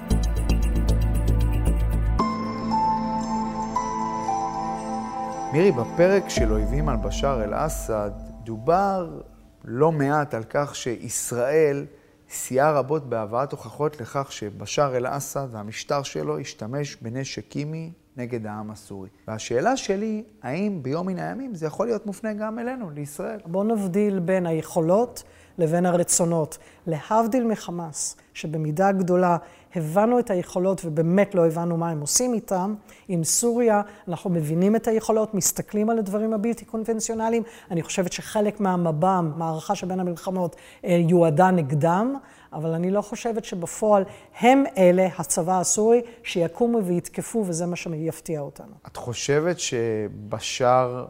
מירי, 5.54 5.72
בפרק 5.72 6.30
של 6.30 6.52
אויבים 6.52 6.90
על 6.90 6.98
בשאר 6.98 7.44
אל-אסד 7.44 8.12
דובר 8.44 9.22
לא 9.64 9.92
מעט 9.92 10.34
על 10.34 10.44
כך 10.50 10.76
שישראל 10.76 11.86
סייעה 12.30 12.72
רבות 12.72 13.10
בהבאת 13.10 13.52
הוכחות 13.52 14.02
לכך 14.02 14.32
שבשאר 14.32 14.98
אל-אסד 14.98 15.48
והמשטר 15.52 16.04
שלו 16.04 16.40
השתמש 16.40 16.96
בנשק 17.02 17.48
קימי 17.48 17.92
נגד 18.18 18.48
העם 18.48 18.72
הסורי. 18.72 19.10
והשאלה 19.28 19.78
שלי, 19.78 20.24
האם 20.44 20.80
ביום 20.82 21.08
מן 21.08 21.20
הימים 21.20 21.56
זה 21.56 21.66
יכול 21.66 21.88
להיות 21.88 22.06
מופנה 22.06 22.34
גם 22.34 22.60
אלינו, 22.60 22.90
לישראל? 22.90 23.40
בואו 23.46 23.64
נבדיל 23.64 24.20
בין 24.20 24.46
היכולות 24.46 25.24
לבין 25.58 25.86
הרצונות. 25.86 26.58
להבדיל 26.88 27.48
מחמאס, 27.48 28.16
שבמידה 28.34 28.92
גדולה 28.92 29.38
הבנו 29.76 30.20
את 30.20 30.30
היכולות 30.30 30.82
ובאמת 30.86 31.36
לא 31.36 31.46
הבנו 31.46 31.78
מה 31.78 31.90
הם 31.90 32.02
עושים 32.02 32.34
איתם, 32.34 32.76
עם 33.08 33.24
סוריה 33.24 33.82
אנחנו 34.08 34.30
מבינים 34.30 34.76
את 34.76 34.88
היכולות, 34.88 35.34
מסתכלים 35.34 35.90
על 35.90 36.00
הדברים 36.00 36.34
הבלתי 36.34 36.66
קונבנציונליים. 36.66 37.44
אני 37.72 37.84
חושבת 37.84 38.14
שחלק 38.14 38.60
מהמב"ם, 38.60 39.32
מערכה 39.38 39.76
שבין 39.76 40.00
המלחמות, 40.00 40.56
אה, 40.86 41.02
יועדה 41.10 41.52
נגדם, 41.52 42.16
אבל 42.54 42.70
אני 42.70 42.92
לא 42.92 43.02
חושבת 43.02 43.46
שבפועל 43.46 44.04
הם 44.40 44.64
אלה, 44.78 45.08
הצבא 45.18 45.60
הסורי, 45.60 46.02
שיקומו 46.24 46.84
ויתקפו, 46.84 47.44
וזה 47.48 47.66
מה 47.66 47.76
שיפתיע 47.76 48.40
אותנו. 48.40 48.74
את 48.88 48.98
חושבת 48.98 49.60
שבשאר 49.60 51.06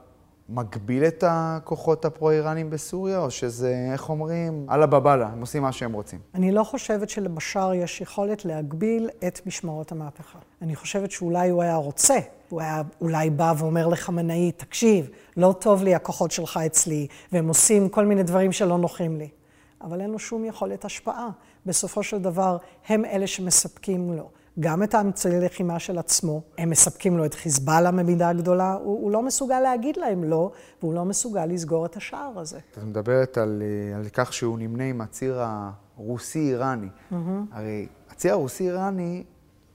מגביל 0.50 1.05
את 1.05 1.23
הכוחות 1.27 2.05
הפרו-איראנים 2.05 2.69
בסוריה, 2.69 3.19
או 3.19 3.31
שזה, 3.31 3.89
איך 3.91 4.09
אומרים, 4.09 4.67
אללה 4.71 4.85
בבאללה, 4.85 5.27
הם 5.27 5.41
עושים 5.41 5.62
מה 5.62 5.71
שהם 5.71 5.93
רוצים? 5.93 6.19
אני 6.35 6.51
לא 6.51 6.63
חושבת 6.63 7.09
שלבשאר 7.09 7.73
יש 7.73 8.01
יכולת 8.01 8.45
להגביל 8.45 9.09
את 9.27 9.41
משמרות 9.45 9.91
המהפכה. 9.91 10.39
אני 10.62 10.75
חושבת 10.75 11.12
שאולי 11.12 11.50
הוא 11.50 11.63
היה 11.63 11.75
רוצה, 11.75 12.19
הוא 12.50 12.62
היה 12.62 12.81
אולי 13.01 13.29
בא 13.29 13.53
ואומר 13.57 13.88
לחמנאי, 13.88 14.51
תקשיב, 14.51 15.09
לא 15.38 15.55
טוב 15.59 15.83
לי 15.83 15.95
הכוחות 15.95 16.31
שלך 16.31 16.59
אצלי, 16.65 17.07
והם 17.31 17.47
עושים 17.47 17.89
כל 17.89 18.05
מיני 18.05 18.23
דברים 18.23 18.51
שלא 18.51 18.77
נוחים 18.77 19.17
לי. 19.17 19.29
אבל 19.81 20.01
אין 20.01 20.09
לו 20.09 20.19
שום 20.19 20.45
יכולת 20.45 20.85
השפעה. 20.85 21.29
בסופו 21.65 22.03
של 22.03 22.19
דבר, 22.19 22.57
הם 22.88 23.05
אלה 23.05 23.27
שמספקים 23.27 24.13
לו. 24.13 24.29
גם 24.60 24.83
את 24.83 24.93
האמצעי 24.93 25.39
לחימה 25.39 25.79
של 25.79 25.98
עצמו, 25.98 26.41
הם 26.57 26.69
מספקים 26.69 27.17
לו 27.17 27.25
את 27.25 27.33
חיזבאללה 27.33 27.91
במידה 27.91 28.33
גדולה, 28.33 28.74
הוא, 28.74 29.03
הוא 29.03 29.12
לא 29.12 29.22
מסוגל 29.22 29.60
להגיד 29.60 29.98
להם 29.98 30.24
לא, 30.24 30.51
והוא 30.81 30.93
לא 30.93 31.05
מסוגל 31.05 31.45
לסגור 31.45 31.86
את 31.86 31.95
השער 31.95 32.39
הזה. 32.39 32.60
את 32.72 32.83
מדברת 32.83 33.38
על, 33.38 33.62
אה, 33.62 33.98
על 33.98 34.03
כך 34.13 34.33
שהוא 34.33 34.60
נמנה 34.60 34.83
עם 34.83 35.01
הציר 35.01 35.41
הרוסי-איראני. 35.98 36.88
Mm-hmm. 36.88 37.15
הרי 37.51 37.88
הציר 38.10 38.33
הרוסי-איראני, 38.33 39.24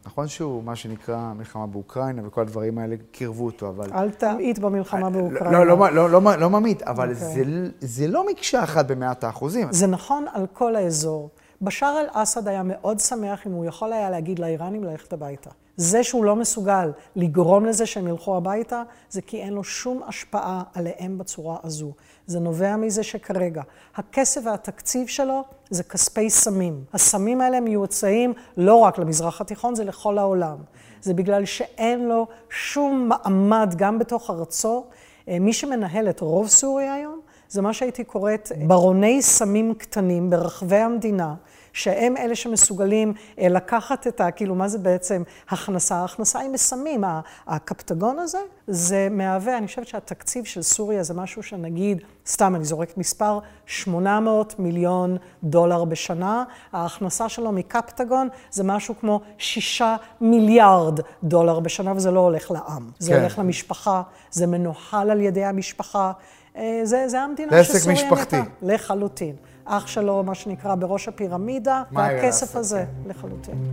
נכון 0.06 0.28
שהוא 0.28 0.64
מה 0.64 0.76
שנקרא 0.76 1.32
מלחמה 1.32 1.66
באוקראינה 1.66 2.22
וכל 2.26 2.40
הדברים 2.40 2.78
האלה 2.78 2.96
קירבו 3.10 3.46
אותו, 3.46 3.68
אבל... 3.68 3.92
אל 3.92 4.10
תמעיט 4.10 4.58
במלחמה 4.58 5.06
אה, 5.06 5.10
באוקראינה. 5.10 5.50
לא, 5.50 5.66
לא, 5.66 5.90
לא, 5.94 6.10
לא, 6.10 6.36
לא 6.36 6.50
ממעיט, 6.50 6.82
אבל 6.82 7.12
okay. 7.12 7.24
אוקיי. 7.24 7.44
זה, 7.44 7.70
זה 7.80 8.06
לא 8.06 8.26
מקשה 8.30 8.64
אחת 8.64 8.86
במאת 8.86 9.24
האחוזים. 9.24 9.68
זה 9.70 9.86
נכון 9.86 10.24
על 10.32 10.46
כל 10.52 10.76
האזור. 10.76 11.30
בשאר 11.62 12.00
אל-אסד 12.00 12.48
היה 12.48 12.62
מאוד 12.64 13.00
שמח 13.00 13.46
אם 13.46 13.52
הוא 13.52 13.64
יכול 13.64 13.92
היה 13.92 14.10
להגיד 14.10 14.38
לאיראנים 14.38 14.84
ללכת 14.84 15.12
הביתה. 15.12 15.50
זה 15.76 16.04
שהוא 16.04 16.24
לא 16.24 16.36
מסוגל 16.36 16.92
לגרום 17.16 17.66
לזה 17.66 17.86
שהם 17.86 18.08
ילכו 18.08 18.36
הביתה, 18.36 18.82
זה 19.10 19.22
כי 19.22 19.42
אין 19.42 19.52
לו 19.52 19.64
שום 19.64 20.02
השפעה 20.06 20.62
עליהם 20.74 21.18
בצורה 21.18 21.56
הזו. 21.64 21.92
זה 22.26 22.40
נובע 22.40 22.76
מזה 22.76 23.02
שכרגע 23.02 23.62
הכסף 23.96 24.40
והתקציב 24.44 25.06
שלו 25.06 25.44
זה 25.70 25.82
כספי 25.82 26.30
סמים. 26.30 26.84
הסמים 26.92 27.40
האלה 27.40 27.60
מיוצאים 27.60 28.32
לא 28.56 28.74
רק 28.74 28.98
למזרח 28.98 29.40
התיכון, 29.40 29.74
זה 29.74 29.84
לכל 29.84 30.18
העולם. 30.18 30.56
זה 31.02 31.14
בגלל 31.14 31.44
שאין 31.44 32.08
לו 32.08 32.26
שום 32.50 33.08
מעמד 33.08 33.74
גם 33.76 33.98
בתוך 33.98 34.30
ארצו. 34.30 34.84
אה, 35.28 35.38
מי 35.38 35.52
שמנהל 35.52 36.10
את 36.10 36.20
רוב 36.20 36.48
סוריה 36.48 36.94
היום 36.94 37.20
זה 37.48 37.62
מה 37.62 37.72
שהייתי 37.72 38.04
קוראת 38.04 38.52
ברוני 38.66 39.22
סמים 39.22 39.74
קטנים 39.74 40.30
ברחבי 40.30 40.76
המדינה, 40.76 41.34
שהם 41.78 42.16
אלה 42.16 42.34
שמסוגלים 42.34 43.12
אה, 43.38 43.48
לקחת 43.48 44.06
את 44.06 44.20
ה... 44.20 44.30
כאילו, 44.30 44.54
מה 44.54 44.68
זה 44.68 44.78
בעצם 44.78 45.22
הכנסה? 45.48 45.96
ההכנסה 45.96 46.38
היא 46.38 46.50
מסמים. 46.50 47.04
הקפטגון 47.46 48.18
הזה, 48.18 48.38
זה 48.66 49.08
מהווה, 49.10 49.58
אני 49.58 49.66
חושבת 49.66 49.86
שהתקציב 49.86 50.44
של 50.44 50.62
סוריה 50.62 51.02
זה 51.02 51.14
משהו 51.14 51.42
שנגיד, 51.42 52.02
סתם, 52.26 52.54
אני 52.54 52.64
זורקת 52.64 52.98
מספר, 52.98 53.38
800 53.66 54.58
מיליון 54.58 55.16
דולר 55.44 55.84
בשנה. 55.84 56.44
ההכנסה 56.72 57.28
שלו 57.28 57.52
מקפטגון 57.52 58.28
זה 58.50 58.64
משהו 58.64 58.94
כמו 59.00 59.20
6 59.38 59.82
מיליארד 60.20 61.00
דולר 61.22 61.60
בשנה, 61.60 61.92
וזה 61.96 62.10
לא 62.10 62.20
הולך 62.20 62.50
לעם. 62.50 62.90
זה 62.98 63.12
כן. 63.12 63.20
הולך 63.20 63.38
למשפחה, 63.38 64.02
זה 64.30 64.46
מנוהל 64.46 65.10
על 65.10 65.20
ידי 65.20 65.44
המשפחה. 65.44 66.12
אה, 66.56 66.80
זה, 66.84 67.08
זה 67.08 67.20
המדינה 67.20 67.64
שסוריה 67.64 67.86
נהייתה. 67.86 68.02
לעסק 68.02 68.14
משפחתי. 68.14 68.50
לחלוטין. 68.62 69.36
אח 69.70 69.86
שלו, 69.86 70.22
מה 70.22 70.34
שנקרא, 70.34 70.74
בראש 70.74 71.08
הפירמידה, 71.08 71.82
והכסף 71.92 72.56
הזה, 72.56 72.84
כן. 73.04 73.10
לחלוטין. 73.10 73.72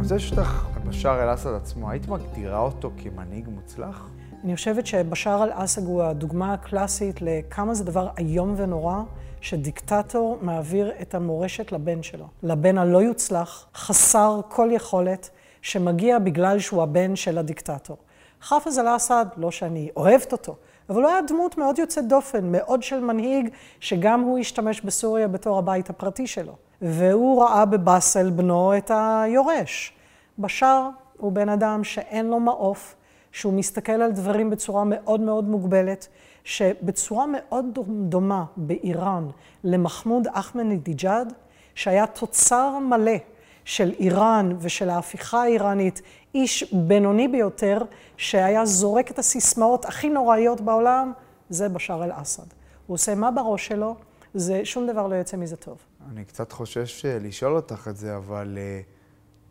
אז 0.00 0.12
יש 0.12 0.32
לך, 0.32 0.66
בשאר 0.88 1.22
אל-אסד 1.22 1.54
עצמו, 1.54 1.90
היית 1.90 2.08
מגדירה 2.08 2.58
אותו 2.58 2.90
כמנהיג 2.98 3.48
מוצלח? 3.48 4.08
אני 4.44 4.56
חושבת 4.56 4.86
שבשאר 4.86 5.44
אל-אסד 5.44 5.86
הוא 5.86 6.02
הדוגמה 6.02 6.52
הקלאסית 6.52 7.22
לכמה 7.22 7.74
זה 7.74 7.84
דבר 7.84 8.08
איום 8.18 8.54
ונורא, 8.56 8.96
שדיקטטור 9.40 10.38
מעביר 10.40 10.92
את 11.02 11.14
המורשת 11.14 11.72
לבן 11.72 12.02
שלו. 12.02 12.26
לבן 12.42 12.78
הלא 12.78 13.02
יוצלח, 13.02 13.66
חסר 13.74 14.40
כל 14.48 14.68
יכולת, 14.72 15.30
שמגיע 15.62 16.18
בגלל 16.18 16.58
שהוא 16.58 16.82
הבן 16.82 17.16
של 17.16 17.38
הדיקטטור. 17.38 17.96
חאפז 18.42 18.78
אל-אסד, 18.78 19.26
לא 19.36 19.50
שאני 19.50 19.90
אוהבת 19.96 20.32
אותו, 20.32 20.56
אבל 20.88 21.02
הוא 21.02 21.10
היה 21.10 21.22
דמות 21.22 21.58
מאוד 21.58 21.78
יוצאת 21.78 22.08
דופן, 22.08 22.52
מאוד 22.52 22.82
של 22.82 23.00
מנהיג, 23.00 23.48
שגם 23.80 24.20
הוא 24.20 24.38
השתמש 24.38 24.80
בסוריה 24.80 25.28
בתור 25.28 25.58
הבית 25.58 25.90
הפרטי 25.90 26.26
שלו. 26.26 26.52
והוא 26.82 27.42
ראה 27.42 27.64
בבאסל 27.64 28.30
בנו 28.30 28.76
את 28.76 28.90
היורש. 28.94 29.92
בשאר 30.38 30.88
הוא 31.18 31.32
בן 31.32 31.48
אדם 31.48 31.84
שאין 31.84 32.26
לו 32.26 32.40
מעוף, 32.40 32.94
שהוא 33.32 33.52
מסתכל 33.52 33.92
על 33.92 34.12
דברים 34.12 34.50
בצורה 34.50 34.84
מאוד 34.84 35.20
מאוד 35.20 35.48
מוגבלת, 35.48 36.08
שבצורה 36.44 37.24
מאוד 37.26 37.78
דומה 37.88 38.44
באיראן 38.56 39.28
למחמוד 39.64 40.26
אחמדינג'אד, 40.32 41.32
שהיה 41.74 42.06
תוצר 42.06 42.78
מלא 42.78 43.16
של 43.64 43.92
איראן 43.98 44.52
ושל 44.58 44.90
ההפיכה 44.90 45.42
האיראנית, 45.42 46.02
איש 46.34 46.72
בינוני 46.72 47.28
ביותר, 47.28 47.82
שהיה 48.16 48.66
זורק 48.66 49.10
את 49.10 49.18
הסיסמאות 49.18 49.84
הכי 49.84 50.08
נוראיות 50.08 50.60
בעולם, 50.60 51.12
זה 51.50 51.68
בשאר 51.68 52.04
אל-אסד. 52.04 52.46
הוא 52.86 52.94
עושה 52.94 53.14
מה 53.14 53.30
בראש 53.30 53.66
שלו, 53.66 53.96
זה, 54.34 54.64
שום 54.64 54.86
דבר 54.86 55.06
לא 55.06 55.14
יוצא 55.14 55.36
מזה 55.36 55.56
טוב. 55.56 55.76
אני 56.12 56.24
קצת 56.24 56.52
חושש 56.52 57.04
לשאול 57.06 57.56
אותך 57.56 57.88
את 57.90 57.96
זה, 57.96 58.16
אבל 58.16 58.58
אה, 58.60 58.80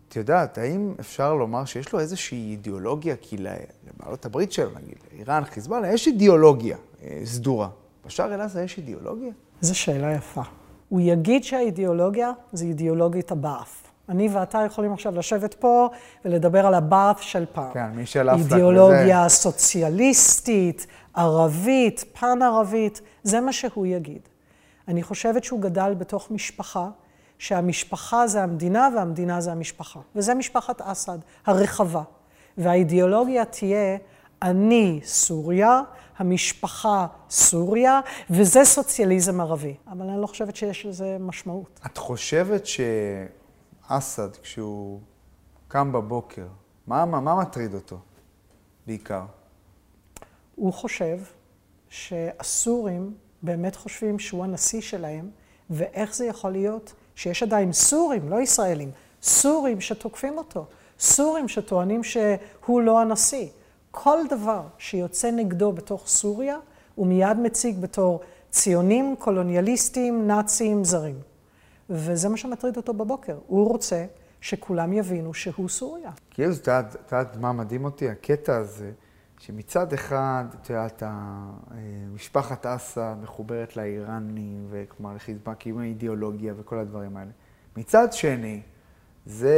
את 0.09 0.15
יודעת, 0.15 0.57
האם 0.57 0.93
אפשר 0.99 1.33
לומר 1.33 1.65
שיש 1.65 1.93
לו 1.93 1.99
איזושהי 1.99 2.51
אידיאולוגיה, 2.51 3.15
כי 3.21 3.37
לבעלות 3.37 4.25
הברית 4.25 4.51
שלו, 4.51 4.69
נגיד, 4.75 4.97
איראן, 5.11 5.43
חיזבאללה, 5.45 5.93
יש 5.93 6.07
אידיאולוגיה 6.07 6.77
אה, 7.03 7.21
סדורה. 7.25 7.69
בשאר 8.05 8.33
אל-אסד 8.33 8.63
יש 8.63 8.77
אידיאולוגיה? 8.77 9.31
זו 9.61 9.79
שאלה 9.79 10.13
יפה. 10.13 10.41
הוא 10.89 11.01
יגיד 11.03 11.43
שהאידיאולוגיה 11.43 12.31
זה 12.53 12.65
אידיאולוגית 12.65 13.31
הבאף. 13.31 13.80
אני 14.09 14.29
ואתה 14.29 14.63
יכולים 14.65 14.93
עכשיו 14.93 15.17
לשבת 15.17 15.53
פה 15.53 15.89
ולדבר 16.25 16.65
על 16.65 16.73
הבאף 16.73 17.21
של 17.21 17.45
פעם. 17.53 17.73
כן, 17.73 17.89
מי 17.95 18.05
שלף 18.05 18.39
לך 18.39 18.53
אידיאולוגיה 18.53 19.23
וזה... 19.25 19.35
סוציאליסטית, 19.35 20.87
ערבית, 21.13 22.05
פן-ערבית, 22.19 23.01
זה 23.23 23.41
מה 23.41 23.53
שהוא 23.53 23.85
יגיד. 23.85 24.21
אני 24.87 25.03
חושבת 25.03 25.43
שהוא 25.43 25.61
גדל 25.61 25.93
בתוך 25.97 26.31
משפחה, 26.31 26.89
שהמשפחה 27.37 28.27
זה 28.27 28.43
המדינה 28.43 28.89
והמדינה 28.95 29.41
זה 29.41 29.51
המשפחה. 29.51 29.99
וזה 30.15 30.33
משפחת 30.33 30.81
אסד, 30.81 31.17
הרחבה. 31.45 32.03
והאידיאולוגיה 32.57 33.45
תהיה, 33.45 33.97
אני 34.41 34.99
סוריה, 35.03 35.81
המשפחה 36.17 37.07
סוריה, 37.29 37.99
וזה 38.29 38.65
סוציאליזם 38.65 39.41
ערבי. 39.41 39.75
אבל 39.91 40.09
אני 40.09 40.21
לא 40.21 40.27
חושבת 40.27 40.55
שיש 40.55 40.85
לזה 40.85 41.17
משמעות. 41.19 41.79
את 41.85 41.97
חושבת 41.97 42.65
ש... 42.65 42.79
אסד, 43.97 44.35
כשהוא 44.35 44.99
קם 45.67 45.91
בבוקר, 45.91 46.47
מה, 46.87 47.05
מה, 47.05 47.19
מה 47.19 47.35
מטריד 47.35 47.73
אותו 47.73 47.97
בעיקר? 48.87 49.23
הוא 50.55 50.73
חושב 50.73 51.17
שהסורים 51.89 53.13
באמת 53.41 53.75
חושבים 53.75 54.19
שהוא 54.19 54.43
הנשיא 54.43 54.81
שלהם, 54.81 55.29
ואיך 55.69 56.15
זה 56.15 56.25
יכול 56.25 56.51
להיות 56.51 56.93
שיש 57.15 57.43
עדיין 57.43 57.73
סורים, 57.73 58.29
לא 58.29 58.41
ישראלים, 58.41 58.91
סורים 59.21 59.81
שתוקפים 59.81 60.37
אותו, 60.37 60.65
סורים 60.99 61.47
שטוענים 61.47 62.03
שהוא 62.03 62.81
לא 62.81 62.99
הנשיא. 62.99 63.47
כל 63.91 64.17
דבר 64.29 64.61
שיוצא 64.77 65.31
נגדו 65.31 65.71
בתוך 65.71 66.07
סוריה, 66.07 66.57
הוא 66.95 67.07
מיד 67.07 67.37
מציג 67.37 67.81
בתור 67.81 68.21
ציונים, 68.49 69.15
קולוניאליסטים, 69.19 70.27
נאצים, 70.27 70.83
זרים. 70.83 71.30
וזה 71.91 72.29
מה 72.29 72.37
שמטריד 72.37 72.77
אותו 72.77 72.93
בבוקר. 72.93 73.37
הוא 73.47 73.67
רוצה 73.67 74.05
שכולם 74.41 74.93
יבינו 74.93 75.33
שהוא 75.33 75.69
סוריה. 75.69 76.11
כאילו, 76.29 76.53
את 76.53 76.67
יודעת 76.67 77.37
מה 77.37 77.51
מדהים 77.51 77.85
אותי? 77.85 78.09
הקטע 78.09 78.55
הזה, 78.55 78.91
שמצד 79.39 79.93
אחד, 79.93 80.45
את 80.61 80.69
יודעת, 80.69 81.03
משפחת 82.15 82.65
אסא 82.65 83.13
מחוברת 83.21 83.77
לאיראנים, 83.77 84.67
וכלומר 84.69 85.15
לחיזבאללה, 85.15 85.55
כאילו 85.55 85.79
האידיאולוגיה 85.79 86.53
וכל 86.57 86.79
הדברים 86.79 87.17
האלה. 87.17 87.31
מצד 87.77 88.13
שני, 88.13 88.61
זה 89.25 89.55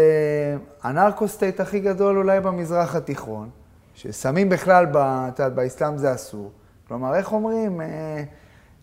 הנרקוסטייט 0.84 1.60
הכי 1.60 1.80
גדול 1.80 2.18
אולי 2.18 2.40
במזרח 2.40 2.96
התיכון, 2.96 3.50
ששמים 3.96 4.50
בכלל, 4.50 4.86
את 4.96 5.40
יודעת, 5.40 5.56
באסלאם 5.56 5.98
זה 5.98 6.14
אסור. 6.14 6.52
כלומר, 6.88 7.16
איך 7.16 7.34
אומרים? 7.34 7.82
אה, 7.82 8.24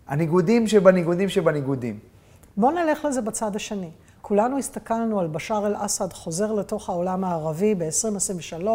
הניגודים 0.07 0.67
שבניגודים 0.67 1.29
שבניגודים. 1.29 1.99
בואו 2.61 2.73
נלך 2.73 3.05
לזה 3.05 3.21
בצד 3.21 3.57
השני. 3.57 3.91
כולנו 4.23 4.59
הסתכלנו 4.59 5.21
על 5.21 5.27
בשאר 5.27 5.67
אל-אסד 5.67 6.13
חוזר 6.13 6.53
לתוך 6.53 6.89
העולם 6.89 7.25
הערבי 7.25 7.75
ב-2023, 7.75 8.67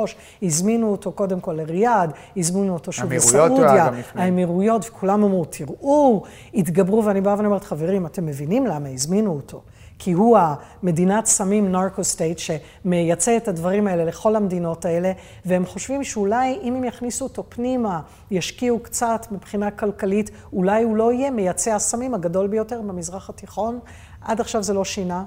הזמינו 0.41 0.91
אותו 0.91 1.11
קודם 1.11 1.39
כל 1.39 1.53
לריאד, 1.53 2.11
הזמינו 2.37 2.73
אותו 2.73 2.91
שוב 2.91 3.13
לסעודיה, 3.13 3.89
האמירויות, 4.15 4.85
וכולם 4.89 5.23
אמרו, 5.23 5.45
תראו, 5.45 6.23
התגברו, 6.53 7.05
ואני 7.05 7.21
באה 7.21 7.35
ואני 7.37 7.47
אומרת, 7.47 7.63
חברים, 7.63 8.05
אתם 8.05 8.25
מבינים 8.25 8.65
למה 8.65 8.89
הזמינו 8.89 9.31
אותו? 9.31 9.61
כי 9.99 10.11
הוא 10.11 10.37
המדינת 10.37 11.25
סמים 11.25 11.71
נרקו-סטייט 11.71 12.39
שמייצא 12.39 13.37
את 13.37 13.47
הדברים 13.47 13.87
האלה 13.87 14.05
לכל 14.05 14.35
המדינות 14.35 14.85
האלה, 14.85 15.11
והם 15.45 15.65
חושבים 15.65 16.03
שאולי 16.03 16.59
אם 16.63 16.75
הם 16.75 16.83
יכניסו 16.83 17.25
אותו 17.25 17.43
פנימה, 17.49 18.01
ישקיעו 18.31 18.79
קצת 18.79 19.27
מבחינה 19.31 19.71
כלכלית, 19.71 20.31
אולי 20.53 20.83
הוא 20.83 20.97
לא 20.97 21.13
יהיה 21.13 21.31
מייצא 21.31 21.71
הסמים 21.71 22.13
הגדול 22.13 22.47
ביותר 22.47 22.81
במזרח 22.81 23.29
התיכון. 23.29 23.79
עד 24.21 24.41
עכשיו 24.41 24.63
זה 24.63 24.73
לא 24.73 24.85
שינה. 24.85 25.23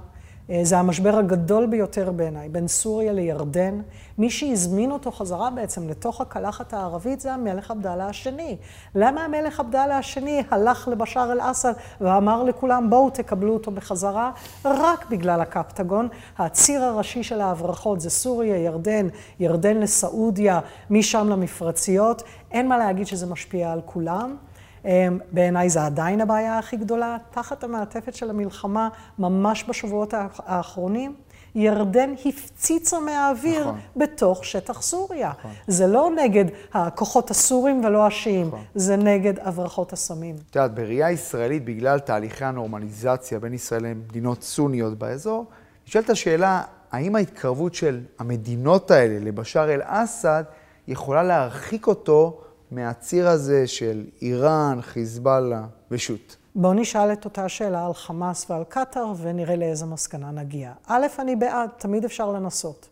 אה, 0.51 0.61
זה 0.63 0.79
המשבר 0.79 1.19
הגדול 1.19 1.67
ביותר 1.67 2.13
בעיניי, 2.13 2.49
בין 2.49 2.69
סוריה 2.69 3.13
לירדן. 3.13 3.81
מי 4.19 4.31
שהזמין 4.31 4.91
אותו 4.91 5.11
חזרה 5.11 5.51
בעצם 5.51 5.89
לתוך 5.89 6.21
הקלחת 6.21 6.73
הערבית 6.73 7.21
זה 7.21 7.33
המלך 7.33 7.71
עבדאללה 7.71 8.07
השני. 8.07 8.57
למה 8.95 9.25
המלך 9.25 9.61
עבדאללה 9.61 9.99
השני 9.99 10.43
הלך 10.51 10.89
לבשאר 10.89 11.33
אל-אסד 11.33 11.73
ואמר 12.01 12.43
לכולם 12.43 12.91
בואו 12.91 13.11
תקבלו 13.11 13.55
אותו 13.55 13.71
בחזרה? 13.71 14.31
רק 14.65 15.11
בגלל 15.11 15.41
הקפטגון. 15.41 16.09
הציר 16.39 16.85
הראשי 16.85 17.23
של 17.23 17.41
ההברחות 17.41 18.01
זה 18.01 18.11
סוריה, 18.11 18.57
ירדן, 18.57 19.09
ירדן 19.41 19.77
לסעודיה, 19.77 20.61
משם 20.91 21.29
למפרציות. 21.29 22.23
אין 22.51 22.69
מה 22.69 22.79
להגיד 22.79 23.07
שזה 23.07 23.27
משפיע 23.27 23.73
על 23.73 23.81
כולם. 23.85 24.37
אמ, 24.85 25.19
בעיניי 25.33 25.71
זה 25.71 25.85
עדיין 25.85 26.21
הבעיה 26.21 26.59
הכי 26.59 26.77
גדולה. 26.77 27.17
תחת 27.31 27.65
המעטפת 27.65 28.15
של 28.15 28.31
המלחמה, 28.31 28.89
ממש 29.19 29.65
בשבועות 29.69 30.15
האחרונים, 30.39 31.15
ירדן 31.55 32.15
הפציצה 32.27 33.01
מהאוויר 33.01 33.61
נכון. 33.61 33.81
בתוך 33.97 34.45
שטח 34.45 34.83
סוריה. 34.83 35.33
נכון. 35.39 35.51
זה 35.67 35.87
לא 35.87 36.11
נגד 36.17 36.45
הכוחות 36.75 37.31
הסורים 37.31 37.85
ולא 37.85 38.07
השיעים, 38.07 38.47
נכון. 38.47 38.65
זה 38.75 38.97
נגד 38.97 39.39
הברחות 39.39 39.93
הסמים. 39.93 40.37
את 40.51 40.57
יודעת, 40.57 40.75
בראייה 40.75 41.11
ישראלית, 41.11 41.65
בגלל 41.65 41.99
תהליכי 41.99 42.45
הנורמליזציה 42.45 43.39
בין 43.39 43.55
ישראל 43.55 43.87
למדינות 43.87 44.43
סוניות 44.43 44.99
באזור, 44.99 45.45
נשאלת 45.87 46.11
השאלה, 46.11 46.63
האם 46.93 47.17
ההתקרבות 47.17 47.75
של 47.75 48.01
המדינות 48.19 48.91
האלה 48.91 49.19
לבשאר 49.21 49.71
אל-אסד 49.71 50.45
יכולה 50.89 51.23
להרחיק 51.23 51.87
אותו 51.87 52.41
מהציר 52.71 53.29
הזה 53.29 53.67
של 53.67 54.05
איראן, 54.23 54.79
חיזבאללה 54.83 55.65
ושות'. 55.91 56.37
בואו 56.55 56.73
נשאל 56.73 57.13
את 57.13 57.25
אותה 57.25 57.49
שאלה 57.49 57.87
על 57.87 57.95
חמאס 57.95 58.51
ועל 58.51 58.65
קטאר 58.69 59.13
ונראה 59.23 59.57
לאיזה 59.57 59.87
מסקנה 59.87 60.31
נגיע. 60.31 60.73
א', 60.87 61.07
אני 61.19 61.37
בעד, 61.37 61.71
תמיד 61.77 62.05
אפשר 62.05 62.33
לנסות. 62.33 62.89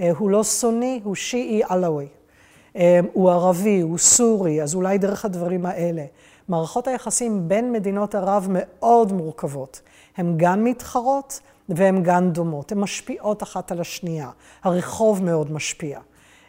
אה, 0.00 0.10
הוא 0.18 0.30
לא 0.30 0.42
סוני, 0.42 1.00
הוא 1.04 1.14
שיעי 1.14 1.62
עלאווי. 1.68 2.06
אה, 2.76 3.00
הוא 3.12 3.30
ערבי, 3.30 3.80
הוא 3.80 3.98
סורי, 3.98 4.62
אז 4.62 4.74
אולי 4.74 4.98
דרך 4.98 5.24
הדברים 5.24 5.66
האלה. 5.66 6.04
מערכות 6.48 6.88
היחסים 6.88 7.48
בין 7.48 7.72
מדינות 7.72 8.14
ערב 8.14 8.46
מאוד 8.50 9.12
מורכבות. 9.12 9.80
הן 10.16 10.34
גם 10.36 10.64
מתחרות 10.64 11.40
והן 11.68 12.02
גם 12.02 12.30
דומות. 12.30 12.72
הן 12.72 12.78
משפיעות 12.78 13.42
אחת 13.42 13.72
על 13.72 13.80
השנייה. 13.80 14.30
הרחוב 14.64 15.22
מאוד 15.22 15.52
משפיע. 15.52 16.00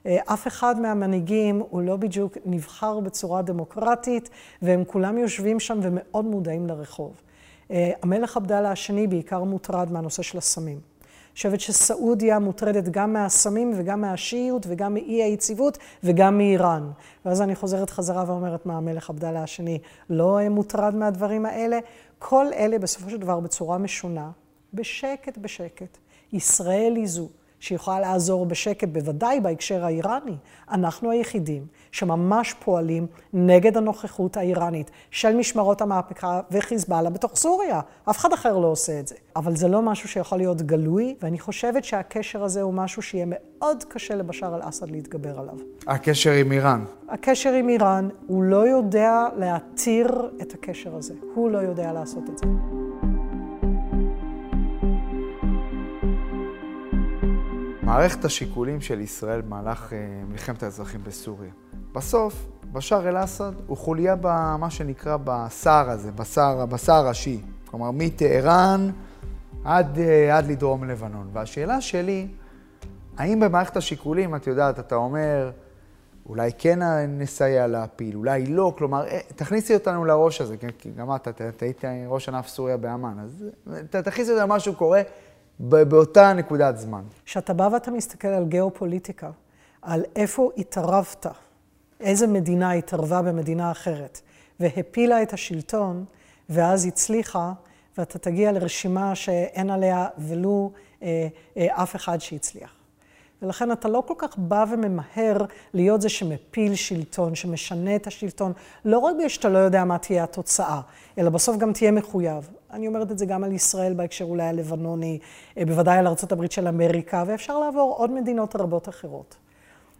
אה, 0.08 0.18
אף 0.26 0.48
אחד 0.48 0.80
מהמנהיגים 0.80 1.64
הוא 1.70 1.82
לא 1.82 1.96
בדיוק 1.96 2.38
נבחר 2.46 3.00
בצורה 3.00 3.42
דמוקרטית, 3.42 4.30
והם 4.62 4.84
כולם 4.88 5.18
יושבים 5.18 5.60
שם 5.60 5.80
ומאוד 5.82 6.26
מודעים 6.26 6.68
לרחוב. 6.68 7.22
אה, 7.72 7.92
המלך 8.02 8.38
עבדאללה 8.38 8.72
השני 8.72 9.08
בעיקר 9.08 9.44
מוטרד 9.44 9.92
מהנושא 9.92 10.24
של 10.24 10.38
הסמים. 10.38 10.78
אני 10.78 11.40
חושבת 11.40 11.60
שסעודיה 11.60 12.40
מוטרדת 12.40 12.90
גם 12.90 13.14
מהסמים 13.14 13.72
וגם 13.76 14.02
מהשיעיות 14.02 14.66
וגם 14.70 14.94
מאי 14.94 15.24
היציבות 15.24 15.78
וגם 16.04 16.38
מאיראן. 16.38 16.92
ואז 17.26 17.42
אני 17.42 17.56
חוזרת 17.56 17.90
חזרה 17.90 18.24
ואומרת 18.28 18.66
מה 18.66 18.78
המלך 18.78 19.10
עבדאללה 19.10 19.44
השני 19.44 19.80
לא 20.10 20.50
מוטרד 20.50 20.96
מהדברים 20.96 21.46
האלה. 21.46 21.80
כל 22.20 22.46
אלה 22.54 22.80
בסופו 22.80 23.10
של 23.10 23.18
דבר 23.18 23.40
בצורה 23.40 23.78
משונה, 23.78 24.32
בשקט 24.74 25.38
בשקט. 25.38 25.98
ישראל 26.34 26.94
היא 26.96 27.08
זו 27.08 27.28
שיכולה 27.60 28.00
לעזור 28.00 28.46
בשקט, 28.46 28.88
בוודאי 28.88 29.40
בהקשר 29.40 29.86
האיראני. 29.86 30.36
אנחנו 30.72 31.12
היחידים 31.12 31.66
שממש 31.92 32.54
פועלים 32.54 33.08
נגד 33.34 33.78
הנוכחות 33.78 34.38
האיראנית 34.38 34.92
של 35.12 35.36
משמרות 35.36 35.82
המהפכה 35.82 36.42
וחיזבאללה 36.52 37.10
בתוך 37.10 37.36
סוריה. 37.36 37.82
אף 38.10 38.18
אחד 38.18 38.34
אחר 38.34 38.58
לא 38.58 38.68
עושה 38.68 39.00
את 39.00 39.08
זה. 39.08 39.16
אבל 39.36 39.56
זה 39.56 39.67
לא 39.67 39.82
משהו 39.82 40.10
שיכול 40.10 40.38
להיות 40.38 40.62
גלוי, 40.62 41.15
ואני 41.22 41.39
חושבת 41.39 41.84
שהקשר 41.84 42.43
הזה 42.43 42.62
הוא 42.62 42.74
משהו 42.74 43.02
שיהיה 43.02 43.26
מאוד 43.28 43.84
קשה 43.84 44.15
לבשאר 44.15 44.56
אל-אסד 44.56 44.91
להתגבר 44.91 45.39
עליו. 45.39 45.56
הקשר 45.88 46.32
עם 46.32 46.52
איראן. 46.52 46.86
הקשר 47.10 47.54
עם 47.54 47.70
איראן, 47.70 48.10
הוא 48.28 48.43
לא 48.43 48.67
יודע 48.67 49.28
להתיר 49.38 50.30
את 50.41 50.54
הקשר 50.54 50.96
הזה. 50.96 51.13
הוא 51.36 51.52
לא 51.52 51.58
יודע 51.58 51.93
לעשות 51.93 52.24
את 52.30 52.38
זה. 52.38 52.46
מערכת 57.88 58.26
השיקולים 58.26 58.82
של 58.82 59.02
ישראל 59.02 59.41
במהלך 59.41 59.93
אה, 59.93 59.97
מלחמת 60.30 60.63
האזרחים 60.63 61.04
בסוריה. 61.04 61.52
בסוף, 61.91 62.47
בשאר 62.71 63.10
אל-אסד 63.10 63.52
הוא 63.67 63.78
חוליה 63.78 64.15
במה 64.21 64.69
שנקרא 64.69 65.17
בשר 65.23 65.89
הזה, 65.89 66.12
בשר, 66.12 66.65
בשר 66.65 66.93
הראשי. 66.93 67.41
כלומר, 67.65 67.91
מטהרן 67.91 68.91
עד, 69.63 70.00
אה, 70.00 70.38
עד 70.38 70.45
לדרום 70.47 70.84
לבנון. 70.84 71.30
והשאלה 71.34 71.82
שלי, 71.82 72.28
האם 73.17 73.39
במערכת 73.39 73.78
השיקולים, 73.78 74.36
את 74.36 74.47
יודעת, 74.47 74.80
אתה 74.80 74.95
אומר, 74.95 75.52
אולי 76.30 76.52
כן 76.58 76.80
נסייע 77.08 77.67
להפיל, 77.67 78.15
אולי 78.15 78.45
לא, 78.45 78.73
כלומר, 78.78 79.08
אה, 79.08 79.19
תכניסי 79.36 79.73
אותנו 79.73 80.06
לראש 80.06 80.41
הזה, 80.41 80.58
כן? 80.58 80.69
כי 80.78 80.91
גם 80.91 81.15
את, 81.15 81.28
את 81.28 81.62
היית 81.62 81.82
ראש 82.08 82.30
ענף 82.30 82.47
סוריה 82.47 82.78
באמ"ן, 82.78 83.19
אז 83.23 83.45
תכניסי 83.89 84.32
אותנו 84.32 84.43
למה 84.43 84.60
שקורה. 84.60 85.02
באותה 85.60 86.34
נקודת 86.34 86.78
זמן. 86.78 87.04
כשאתה 87.26 87.54
בא 87.54 87.70
ואתה 87.74 87.91
מסתכל 87.91 88.28
על 88.28 88.46
גיאופוליטיקה, 88.46 89.32
על 89.82 90.04
איפה 90.15 90.52
התערבת, 90.58 91.26
איזה 92.00 92.28
מדינה 92.28 92.72
התערבה 92.72 93.22
במדינה 93.22 93.72
אחרת, 93.72 94.22
והפילה 94.60 95.22
את 95.24 95.34
השלטון, 95.34 96.06
ואז 96.50 96.86
הצליחה, 96.86 97.54
ואתה 97.98 98.20
תגיע 98.20 98.52
לרשימה 98.52 99.15
שאין 99.15 99.70
עליה 99.70 100.08
ולו 100.17 100.72
אה, 101.04 101.28
אה, 101.58 101.84
אף 101.84 101.96
אחד 101.96 102.22
שהצליח. 102.22 102.74
ולכן 103.41 103.72
אתה 103.72 103.88
לא 103.88 104.04
כל 104.08 104.13
כך 104.17 104.38
בא 104.38 104.65
וממהר 104.72 105.38
להיות 105.74 106.02
זה 106.02 106.10
שמפיל 106.10 106.76
שלטון, 106.76 107.36
שמשנה 107.36 107.96
את 107.96 108.08
השלטון, 108.08 108.54
לא 108.86 109.00
רק 109.00 109.15
בגלל 109.15 109.30
שאתה 109.30 109.50
לא 109.50 109.58
יודע 109.58 109.86
מה 109.86 109.98
תהיה 109.98 110.24
התוצאה, 110.24 110.82
אלא 111.17 111.30
בסוף 111.30 111.58
גם 111.58 111.74
תהיה 111.74 111.91
מחויב. 111.91 112.50
אני 112.71 112.88
אומרת 112.88 113.12
את 113.12 113.17
זה 113.17 113.25
גם 113.25 113.43
על 113.43 113.51
ישראל 113.51 113.93
בהקשר 113.93 114.25
אולי 114.25 114.43
הלבנוני, 114.43 115.19
אה, 115.58 115.65
בוודאי 115.65 115.97
על 115.97 116.08
ארה"ב 116.08 116.45
של 116.51 116.67
אמריקה, 116.67 117.23
ואפשר 117.27 117.60
לעבור 117.60 117.95
עוד 117.97 118.12
מדינות 118.12 118.56
רבות 118.56 118.89
אחרות. 118.89 119.36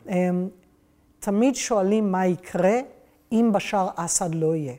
אמ, 0.10 0.48
תמיד 1.20 1.56
שואלים 1.56 2.12
מה 2.12 2.26
יקרה 2.26 2.80
אם 3.32 3.52
בשאר 3.54 3.90
אסד 3.96 4.36
לא 4.36 4.56
יהיה. 4.56 4.74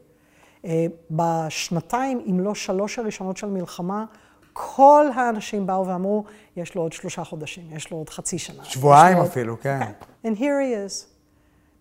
אה, 0.65 0.87
בשנתיים, 1.11 2.25
אם 2.31 2.41
לא 2.41 2.55
שלוש 2.55 2.99
הראשונות 2.99 3.37
של 3.37 3.47
מלחמה, 3.47 4.05
כל 4.53 5.07
האנשים 5.15 5.67
באו 5.67 5.87
ואמרו, 5.87 6.25
יש 6.57 6.75
לו 6.75 6.83
עוד 6.83 6.93
שלושה 6.93 7.25
חודשים, 7.25 7.65
יש 7.73 7.91
לו 7.91 7.97
עוד 7.97 8.11
חצי 8.11 8.39
שנה. 8.39 8.65
שבועיים 8.65 9.19
אפילו, 9.19 9.53
עוד... 9.53 9.61
כן. 9.63 9.93
And 10.25 10.37
here 10.37 10.41
he 10.41 10.91
is. 10.91 11.07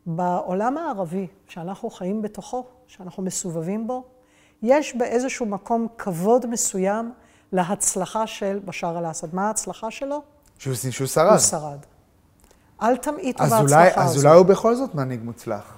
בעולם 0.06 0.78
הערבי, 0.78 1.28
שאנחנו 1.48 1.90
חיים 1.90 2.22
בתוכו, 2.22 2.66
שאנחנו 2.88 3.24
מסובבים 3.24 3.88
בו, 3.88 4.04
יש 4.64 4.96
באיזשהו 4.96 5.46
מקום 5.46 5.88
כבוד 5.98 6.46
מסוים 6.46 7.12
להצלחה 7.52 8.28
של 8.28 8.60
בשאר 8.66 9.00
אל-אסד. 9.00 9.36
מה 9.36 9.48
ההצלחה 9.48 9.92
שלו? 9.92 10.22
שהוא, 10.58 10.76
שהוא 10.92 11.08
שרד. 11.08 11.30
הוא 11.30 11.38
שרד. 11.38 11.78
אל 12.82 12.98
תמעיטו 12.98 13.44
בהצלחה 13.44 13.62
אולי, 13.62 13.88
הזאת. 13.88 13.98
אז 13.98 14.26
אולי 14.26 14.36
הוא 14.36 14.46
בכל 14.46 14.76
זאת 14.76 14.96
מנהיג 14.96 15.24
מוצלח. 15.24 15.78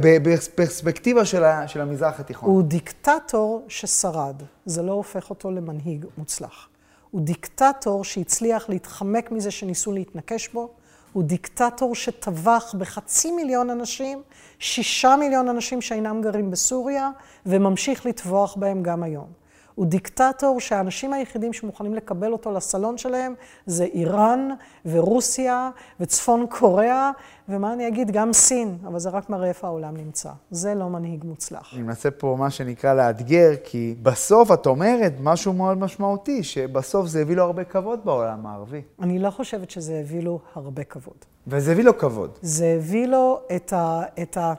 בפרספקטיבה 0.00 1.24
של, 1.24 1.42
של 1.66 1.80
המזרח 1.80 2.20
התיכון. 2.20 2.50
הוא 2.50 2.62
דיקטטור 2.62 3.64
ששרד, 3.68 4.42
זה 4.66 4.82
לא 4.82 4.92
הופך 4.92 5.30
אותו 5.30 5.50
למנהיג 5.50 6.06
מוצלח. 6.18 6.68
הוא 7.10 7.20
דיקטטור 7.20 8.04
שהצליח 8.04 8.68
להתחמק 8.68 9.30
מזה 9.30 9.50
שניסו 9.50 9.92
להתנקש 9.92 10.48
בו, 10.48 10.70
הוא 11.12 11.22
דיקטטור 11.22 11.94
שטבח 11.94 12.74
בחצי 12.78 13.32
מיליון 13.32 13.70
אנשים, 13.70 14.22
שישה 14.58 15.16
מיליון 15.16 15.48
אנשים 15.48 15.80
שאינם 15.80 16.22
גרים 16.22 16.50
בסוריה, 16.50 17.10
וממשיך 17.46 18.06
לטבוח 18.06 18.56
בהם 18.56 18.82
גם 18.82 19.02
היום. 19.02 19.41
הוא 19.74 19.86
דיקטטור 19.86 20.60
שהאנשים 20.60 21.12
היחידים 21.12 21.52
שמוכנים 21.52 21.94
לקבל 21.94 22.32
אותו 22.32 22.52
לסלון 22.52 22.98
שלהם 22.98 23.34
זה 23.66 23.84
איראן 23.84 24.48
ורוסיה 24.86 25.70
וצפון 26.00 26.46
קוריאה, 26.50 27.10
ומה 27.48 27.72
אני 27.72 27.88
אגיד, 27.88 28.10
גם 28.10 28.32
סין, 28.32 28.78
אבל 28.86 28.98
זה 28.98 29.10
רק 29.10 29.30
מראה 29.30 29.48
איפה 29.48 29.66
העולם 29.66 29.96
נמצא. 29.96 30.30
זה 30.50 30.74
לא 30.74 30.88
מנהיג 30.88 31.24
מוצלח. 31.24 31.70
אני 31.74 31.82
מנסה 31.82 32.10
פה 32.10 32.36
מה 32.38 32.50
שנקרא 32.50 32.94
לאתגר, 32.94 33.50
כי 33.64 33.94
בסוף 34.02 34.52
את 34.52 34.66
אומרת 34.66 35.12
משהו 35.20 35.52
מאוד 35.52 35.78
משמעותי, 35.78 36.42
שבסוף 36.42 37.06
זה 37.06 37.20
הביא 37.20 37.36
לו 37.36 37.42
הרבה 37.42 37.64
כבוד 37.64 38.00
בעולם 38.04 38.46
הערבי. 38.46 38.82
אני 39.00 39.18
לא 39.18 39.30
חושבת 39.30 39.70
שזה 39.70 39.98
הביא 40.00 40.22
לו 40.22 40.40
הרבה 40.54 40.84
כבוד. 40.84 41.16
וזה 41.46 41.72
הביא 41.72 41.84
לו 41.84 41.98
כבוד. 41.98 42.38
זה 42.42 42.74
הביא 42.78 43.06
לו 43.06 43.40
את 43.56 43.72
ה... 43.72 44.02
את 44.22 44.36
ה 44.36 44.54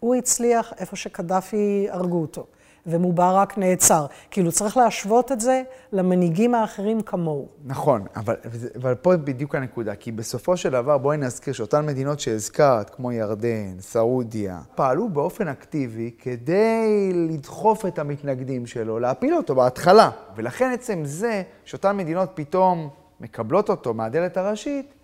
הוא 0.00 0.14
הצליח 0.14 0.72
איפה 0.78 0.96
שקדאפי 0.96 1.86
הרגו 1.90 2.20
אותו. 2.20 2.46
ומובארק 2.86 3.58
נעצר. 3.58 4.06
כאילו, 4.30 4.52
צריך 4.52 4.76
להשוות 4.76 5.32
את 5.32 5.40
זה 5.40 5.62
למנהיגים 5.92 6.54
האחרים 6.54 7.00
כמוהו. 7.00 7.48
נכון, 7.64 8.04
אבל, 8.16 8.36
אבל 8.76 8.94
פה 8.94 9.16
בדיוק 9.16 9.54
הנקודה, 9.54 9.94
כי 9.94 10.12
בסופו 10.12 10.56
של 10.56 10.70
דבר 10.70 10.98
בואי 10.98 11.16
נזכיר 11.16 11.52
שאותן 11.52 11.86
מדינות 11.86 12.20
שהזכרת, 12.20 12.90
כמו 12.90 13.12
ירדן, 13.12 13.80
סעודיה, 13.80 14.60
פעלו 14.74 15.08
באופן 15.08 15.48
אקטיבי 15.48 16.10
כדי 16.18 17.12
לדחוף 17.14 17.86
את 17.86 17.98
המתנגדים 17.98 18.66
שלו, 18.66 18.98
להפיל 18.98 19.36
אותו 19.36 19.54
בהתחלה. 19.54 20.10
ולכן 20.36 20.70
עצם 20.74 21.00
זה 21.04 21.42
שאותן 21.64 21.96
מדינות 21.96 22.30
פתאום 22.34 22.88
מקבלות 23.20 23.68
אותו 23.68 23.94
מהדלת 23.94 24.36
הראשית, 24.36 24.94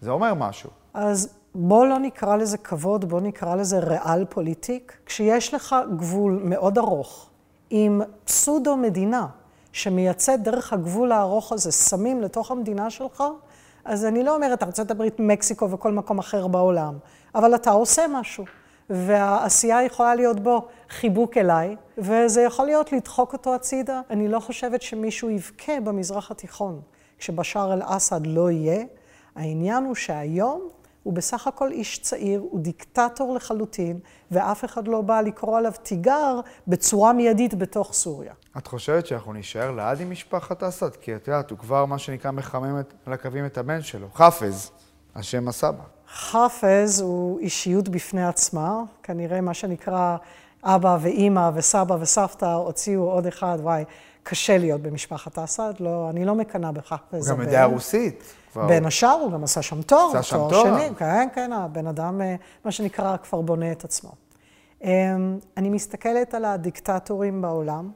זה 0.00 0.10
אומר 0.10 0.34
משהו. 0.34 0.70
אז 0.94 1.39
בוא 1.54 1.86
לא 1.86 1.98
נקרא 1.98 2.36
לזה 2.36 2.58
כבוד, 2.58 3.04
בוא 3.04 3.20
נקרא 3.20 3.54
לזה 3.54 3.78
ריאל 3.78 4.24
פוליטיק. 4.24 4.96
כשיש 5.06 5.54
לך 5.54 5.76
גבול 5.96 6.40
מאוד 6.44 6.78
ארוך 6.78 7.30
עם 7.70 8.02
פסודו 8.24 8.76
מדינה 8.76 9.26
שמייצאת 9.72 10.42
דרך 10.42 10.72
הגבול 10.72 11.12
הארוך 11.12 11.52
הזה 11.52 11.72
סמים 11.72 12.20
לתוך 12.20 12.50
המדינה 12.50 12.90
שלך, 12.90 13.24
אז 13.84 14.04
אני 14.04 14.22
לא 14.22 14.34
אומרת 14.34 14.62
ארה"ב, 14.62 15.02
מקסיקו 15.18 15.70
וכל 15.70 15.92
מקום 15.92 16.18
אחר 16.18 16.46
בעולם, 16.46 16.94
אבל 17.34 17.54
אתה 17.54 17.70
עושה 17.70 18.06
משהו. 18.10 18.44
והעשייה 18.90 19.82
יכולה 19.82 20.14
להיות 20.14 20.40
בו 20.40 20.68
חיבוק 20.88 21.36
אליי, 21.36 21.76
וזה 21.98 22.42
יכול 22.42 22.66
להיות 22.66 22.92
לדחוק 22.92 23.32
אותו 23.32 23.54
הצידה. 23.54 24.00
אני 24.10 24.28
לא 24.28 24.40
חושבת 24.40 24.82
שמישהו 24.82 25.30
יבכה 25.30 25.80
במזרח 25.84 26.30
התיכון 26.30 26.80
כשבשאר 27.18 27.72
אל-אסד 27.72 28.26
לא 28.26 28.50
יהיה. 28.50 28.84
העניין 29.36 29.84
הוא 29.84 29.94
שהיום 29.94 30.68
הוא 31.02 31.14
בסך 31.14 31.46
הכל 31.46 31.72
איש 31.72 31.98
צעיר, 31.98 32.40
הוא 32.40 32.60
דיקטטור 32.60 33.34
לחלוטין, 33.34 33.98
ואף 34.30 34.64
אחד 34.64 34.88
לא 34.88 35.00
בא 35.00 35.20
לקרוא 35.20 35.58
עליו 35.58 35.72
תיגר 35.82 36.40
בצורה 36.68 37.12
מיידית 37.12 37.54
בתוך 37.54 37.92
סוריה. 37.92 38.32
את 38.58 38.66
חושבת 38.66 39.06
שאנחנו 39.06 39.32
נישאר 39.32 39.70
לעד 39.70 40.00
עם 40.00 40.10
משפחת 40.10 40.62
אסד? 40.62 40.96
כי 40.96 41.16
את 41.16 41.28
יודעת, 41.28 41.50
הוא 41.50 41.58
כבר 41.58 41.84
מה 41.84 41.98
שנקרא 41.98 42.30
מחמם 42.30 42.82
על 43.06 43.12
הקווים 43.12 43.46
את 43.46 43.58
הבן 43.58 43.82
שלו, 43.82 44.06
חאפז, 44.14 44.70
השם 45.14 45.48
הסבא. 45.48 45.84
חאפז 46.08 47.00
הוא 47.00 47.38
אישיות 47.40 47.88
בפני 47.88 48.26
עצמה, 48.26 48.82
כנראה 49.02 49.40
מה 49.40 49.54
שנקרא 49.54 50.16
אבא 50.62 50.98
ואימא 51.00 51.50
וסבא 51.54 51.96
וסבתא 52.00 52.44
הוציאו 52.44 53.10
עוד 53.10 53.26
אחד, 53.26 53.58
וואי, 53.60 53.84
קשה 54.30 54.58
להיות 54.58 54.80
במשפחת 54.80 55.38
אסד, 55.38 55.72
לא, 55.80 56.10
אני 56.10 56.24
לא 56.24 56.34
מקנאה 56.34 56.72
בחאפז. 56.72 57.30
הוא 57.30 57.36
גם 57.36 57.42
יודע 57.42 57.64
רוסית. 57.64 58.22
כבר... 58.52 58.66
בין 58.66 58.86
השאר, 58.86 59.18
הוא 59.22 59.32
גם 59.32 59.44
עשה 59.44 59.62
שם 59.62 59.82
תואר, 59.82 60.08
עשה 60.08 60.22
שם 60.22 60.36
תואר 60.36 60.78
שני. 60.78 60.94
כן, 60.96 61.28
כן, 61.34 61.52
הבן 61.52 61.86
אדם, 61.86 62.20
אה, 62.20 62.34
מה 62.64 62.70
שנקרא, 62.70 63.16
כבר 63.16 63.40
בונה 63.40 63.72
את 63.72 63.84
עצמו. 63.84 64.12
אמ, 64.84 65.38
אני 65.56 65.70
מסתכלת 65.70 66.34
על 66.34 66.44
הדיקטטורים 66.44 67.42
בעולם, 67.42 67.90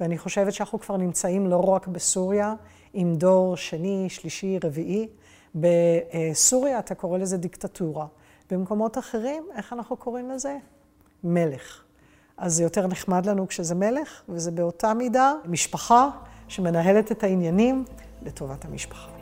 ואני 0.00 0.18
חושבת 0.18 0.52
שאנחנו 0.52 0.80
כבר 0.80 0.96
נמצאים 0.96 1.46
לא 1.46 1.68
רק 1.68 1.86
בסוריה, 1.86 2.54
עם 2.92 3.14
דור 3.14 3.56
שני, 3.56 4.06
שלישי, 4.08 4.58
רביעי. 4.64 5.08
בסוריה 5.54 6.78
אתה 6.78 6.94
קורא 6.94 7.18
לזה 7.18 7.36
דיקטטורה. 7.36 8.06
במקומות 8.50 8.98
אחרים, 8.98 9.46
איך 9.56 9.72
אנחנו 9.72 9.96
קוראים 9.96 10.30
לזה? 10.30 10.56
מלך. 11.24 11.82
אז 12.38 12.54
זה 12.54 12.62
יותר 12.62 12.86
נחמד 12.86 13.26
לנו 13.26 13.48
כשזה 13.48 13.74
מלך, 13.74 14.22
וזה 14.28 14.50
באותה 14.50 14.94
מידה 14.94 15.32
משפחה 15.44 16.08
שמנהלת 16.48 17.12
את 17.12 17.24
העניינים 17.24 17.84
לטובת 18.22 18.64
המשפחה. 18.64 19.18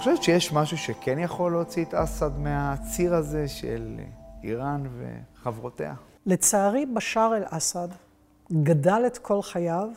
חושבת 0.00 0.22
שיש 0.22 0.52
משהו 0.52 0.78
שכן 0.78 1.18
יכול 1.18 1.52
להוציא 1.52 1.84
את 1.84 1.94
אסד 1.94 2.38
מהציר 2.38 3.14
הזה 3.14 3.48
של 3.48 3.98
איראן 4.44 4.82
וחברותיה? 4.98 5.94
לצערי, 6.26 6.86
בשאר 6.86 7.36
אל-אסד 7.36 7.88
גדל 8.52 9.02
את 9.06 9.18
כל 9.18 9.42
חייו 9.42 9.88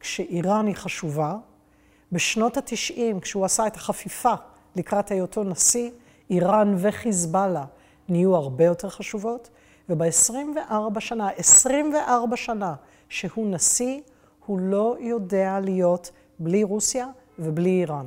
כשאיראן 0.00 0.66
היא 0.66 0.76
חשובה. 0.76 1.36
בשנות 2.12 2.56
ה-90, 2.56 3.20
כשהוא 3.20 3.44
עשה 3.44 3.66
את 3.66 3.76
החפיפה 3.76 4.34
לקראת 4.76 5.10
היותו 5.10 5.44
נשיא, 5.44 5.90
איראן 6.30 6.74
וחיזבאללה 6.78 7.64
נהיו 8.08 8.36
הרבה 8.36 8.64
יותר 8.64 8.88
חשובות, 8.88 9.50
וב-24 9.88 11.00
שנה, 11.00 11.28
24 11.28 12.36
שנה 12.36 12.74
שהוא 13.08 13.46
נשיא, 13.50 14.00
הוא 14.46 14.58
לא 14.58 14.96
יודע 15.00 15.60
להיות 15.60 16.10
בלי 16.38 16.62
רוסיה 16.64 17.06
ובלי 17.38 17.70
איראן. 17.70 18.06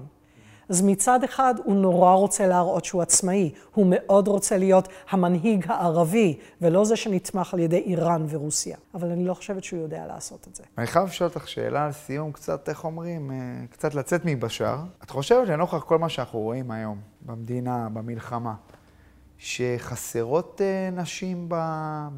אז 0.69 0.81
מצד 0.81 1.23
אחד 1.23 1.55
הוא 1.63 1.75
נורא 1.75 2.13
רוצה 2.13 2.47
להראות 2.47 2.85
שהוא 2.85 3.01
עצמאי, 3.01 3.51
הוא 3.73 3.87
מאוד 3.89 4.27
רוצה 4.27 4.57
להיות 4.57 4.87
המנהיג 5.09 5.65
הערבי, 5.67 6.37
ולא 6.61 6.85
זה 6.85 6.95
שנתמך 6.95 7.53
על 7.53 7.59
ידי 7.59 7.77
איראן 7.77 8.25
ורוסיה. 8.29 8.77
אבל 8.93 9.11
אני 9.11 9.25
לא 9.25 9.33
חושבת 9.33 9.63
שהוא 9.63 9.81
יודע 9.81 10.07
לעשות 10.07 10.47
את 10.49 10.55
זה. 10.55 10.63
אני 10.77 10.87
חייב 10.87 11.05
לשאול 11.07 11.29
אותך 11.29 11.47
שאלה 11.47 11.85
על 11.85 11.91
סיום, 11.91 12.31
קצת, 12.31 12.69
איך 12.69 12.83
אומרים, 12.83 13.31
אה, 13.31 13.35
קצת 13.69 13.95
לצאת 13.95 14.21
מבשאר. 14.25 14.77
את 15.03 15.09
חושבת 15.09 15.47
לנוכח 15.47 15.83
כל 15.83 15.97
מה 15.97 16.09
שאנחנו 16.09 16.39
רואים 16.39 16.71
היום, 16.71 16.97
במדינה, 17.21 17.87
במלחמה, 17.93 18.53
שחסרות 19.37 20.61
אה, 20.63 20.89
נשים 20.91 21.49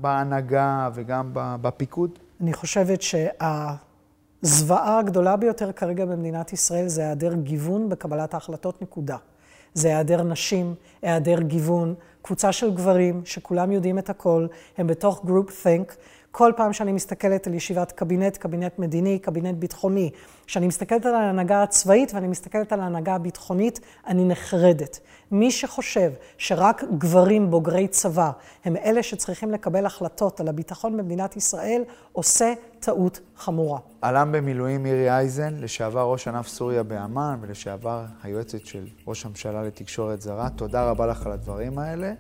בהנהגה 0.02 0.90
וגם 0.94 1.30
בפיקוד? 1.34 2.20
אני 2.42 2.54
חושבת 2.54 3.02
שה... 3.02 3.76
הזוועה 4.44 5.00
הגדולה 5.00 5.36
ביותר 5.36 5.72
כרגע 5.72 6.06
במדינת 6.06 6.54
ישראל 6.54 6.88
זה 6.88 7.02
היעדר 7.02 7.34
גיוון 7.34 7.90
בקבלת 7.90 8.34
ההחלטות, 8.34 8.82
נקודה. 8.82 9.18
זה 9.74 9.88
היעדר 9.88 10.24
נשים, 10.24 10.76
היעדר 11.02 11.42
גיוון, 11.42 11.94
קבוצה 12.22 12.52
של 12.52 12.74
גברים 12.74 13.22
שכולם 13.26 13.72
יודעים 13.72 14.00
את 14.00 14.10
הכל, 14.10 14.48
הם 14.78 14.88
בתוך 14.88 15.26
group 15.26 15.66
think. 15.66 15.94
כל 16.38 16.52
פעם 16.56 16.74
שאני 16.74 16.92
מסתכלת 16.92 17.48
על 17.48 17.54
ישיבת 17.54 17.92
קבינט, 17.92 18.38
קבינט 18.38 18.80
מדיני, 18.80 19.20
קבינט 19.20 19.58
ביטחוני, 19.58 20.10
כשאני 20.46 20.68
מסתכלת 20.68 21.06
על 21.06 21.16
ההנהגה 21.16 21.64
הצבאית 21.64 22.14
ואני 22.14 22.28
מסתכלת 22.28 22.74
על 22.74 22.80
ההנהגה 22.80 23.16
הביטחונית, 23.16 23.80
אני 24.08 24.26
נחרדת. 24.26 25.00
מי 25.32 25.52
שחושב 25.52 26.12
שרק 26.38 26.84
גברים 26.98 27.50
בוגרי 27.50 27.88
צבא 27.88 28.32
הם 28.66 28.76
אלה 28.76 29.04
שצריכים 29.04 29.52
לקבל 29.52 29.86
החלטות 29.86 30.40
על 30.40 30.48
הביטחון 30.48 30.98
במדינת 30.98 31.38
ישראל, 31.38 31.84
עושה 32.12 32.54
טעות 32.80 33.20
חמורה. 33.38 33.80
אל"ם 34.02 34.32
במילואים 34.32 34.84
מירי 34.84 35.10
אייזן, 35.10 35.54
לשעבר 35.60 36.12
ראש 36.12 36.28
ענף 36.28 36.48
סוריה 36.48 36.84
באמ"ן 36.84 37.38
ולשעבר 37.42 38.06
היועצת 38.24 38.66
של 38.66 38.88
ראש 39.08 39.26
הממשלה 39.26 39.64
לתקשורת 39.64 40.22
זרה, 40.22 40.50
תודה 40.50 40.90
רבה 40.90 41.08
לך 41.08 41.26
על 41.26 41.32
הדברים 41.32 41.80
האלה. 41.80 42.14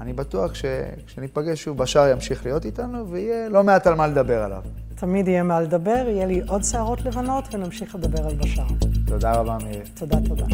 אני 0.00 0.12
בטוח 0.12 0.54
שכשניפגש 0.54 1.64
שוב, 1.64 1.78
בשאר 1.78 2.08
ימשיך 2.08 2.46
להיות 2.46 2.64
איתנו, 2.64 3.08
ויהיה 3.08 3.48
לא 3.48 3.64
מעט 3.64 3.86
על 3.86 3.94
מה 3.94 4.06
לדבר 4.06 4.42
עליו. 4.42 4.62
תמיד 4.94 5.28
יהיה 5.28 5.42
מה 5.42 5.60
לדבר, 5.60 6.04
יהיה 6.08 6.26
לי 6.26 6.40
עוד 6.46 6.62
שערות 6.62 7.00
לבנות, 7.00 7.54
ונמשיך 7.54 7.94
לדבר 7.94 8.26
על 8.26 8.34
בשאר. 8.34 8.66
תודה 9.06 9.32
רבה, 9.32 9.58
מירי. 9.64 9.82
תודה, 9.94 10.16
תודה. 10.28 10.46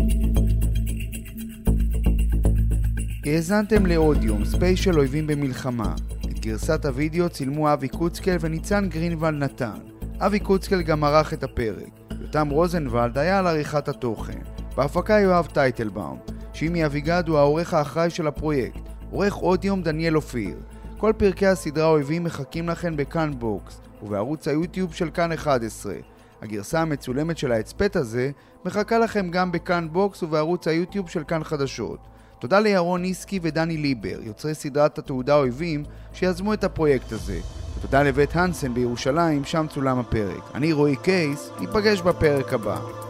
האזנתם 3.27 3.87
לעוד 3.87 4.16
יום, 4.16 4.45
ספיישל 4.45 4.99
אויבים 4.99 5.27
במלחמה. 5.27 5.95
את 6.25 6.39
גרסת 6.39 6.87
הוידאו 6.87 7.29
צילמו 7.29 7.73
אבי 7.73 7.89
קוצקל 7.89 8.37
וניצן 8.41 8.89
גרינוולד 8.89 9.35
נתן. 9.35 9.79
אבי 10.19 10.41
קוצקל 10.41 10.83
גם 10.83 11.05
ערך 11.05 11.33
את 11.33 11.43
הפרק. 11.43 11.91
יותם 12.21 12.49
רוזנבלד 12.51 13.19
היה 13.19 13.39
על 13.39 13.47
עריכת 13.47 13.89
התוכן. 13.89 14.39
בהפקה 14.77 15.13
יואב 15.13 15.47
טייטלבאום. 15.47 16.19
שימי 16.53 16.87
אביגד 16.87 17.25
הוא 17.29 17.39
העורך 17.39 17.75
האחראי 17.75 18.11
של 18.11 18.27
הפרויקט. 18.27 18.90
עורך 19.11 19.35
עוד 19.35 19.65
יום 19.65 19.83
דניאל 19.83 20.17
אופיר. 20.17 20.57
כל 20.99 21.13
פרקי 21.17 21.47
הסדרה 21.47 21.87
אויבים 21.87 22.25
מחכים 22.25 22.69
לכן 22.69 22.97
בכאן 22.97 23.33
בוקס 23.39 23.81
ובערוץ 24.03 24.49
היוטיוב 24.49 24.95
של 24.95 25.11
כאן 25.11 25.33
11. 25.33 25.95
הגרסה 26.43 26.81
המצולמת 26.81 27.39
של 27.39 27.53
ההסכת 27.53 27.97
הזה 27.97 28.31
מחכה 28.65 28.99
לכם 28.99 29.31
גם 29.31 29.53
בכאן 29.53 29.89
בוקס 29.93 30.23
ובערוץ 30.23 30.69
היוטיוב 30.69 31.09
של 31.09 31.25
כאן 31.25 31.45
חדשות. 31.45 31.99
תודה 32.39 32.61
לירון 32.61 33.03
ניסקי 33.03 33.41
ודני 33.43 33.77
ליבר, 33.77 34.19
יוצרי 34.23 34.55
סדרת 34.55 34.99
התעודה 34.99 35.35
אויבים, 35.35 35.85
שיזמו 36.13 36.55
את 36.55 36.65
הפרויקט 36.65 37.13
הזה. 37.13 37.41
ותודה 37.79 38.03
לבית 38.03 38.37
הנסן 38.37 38.75
בירושלים, 38.75 39.45
שם 39.45 39.67
צולם 39.71 39.99
הפרק. 39.99 40.51
אני 40.55 40.73
רועי 40.73 40.97
קייס, 40.97 41.51
ניפגש 41.61 42.01
בפרק 42.01 42.53
הבא. 42.53 43.10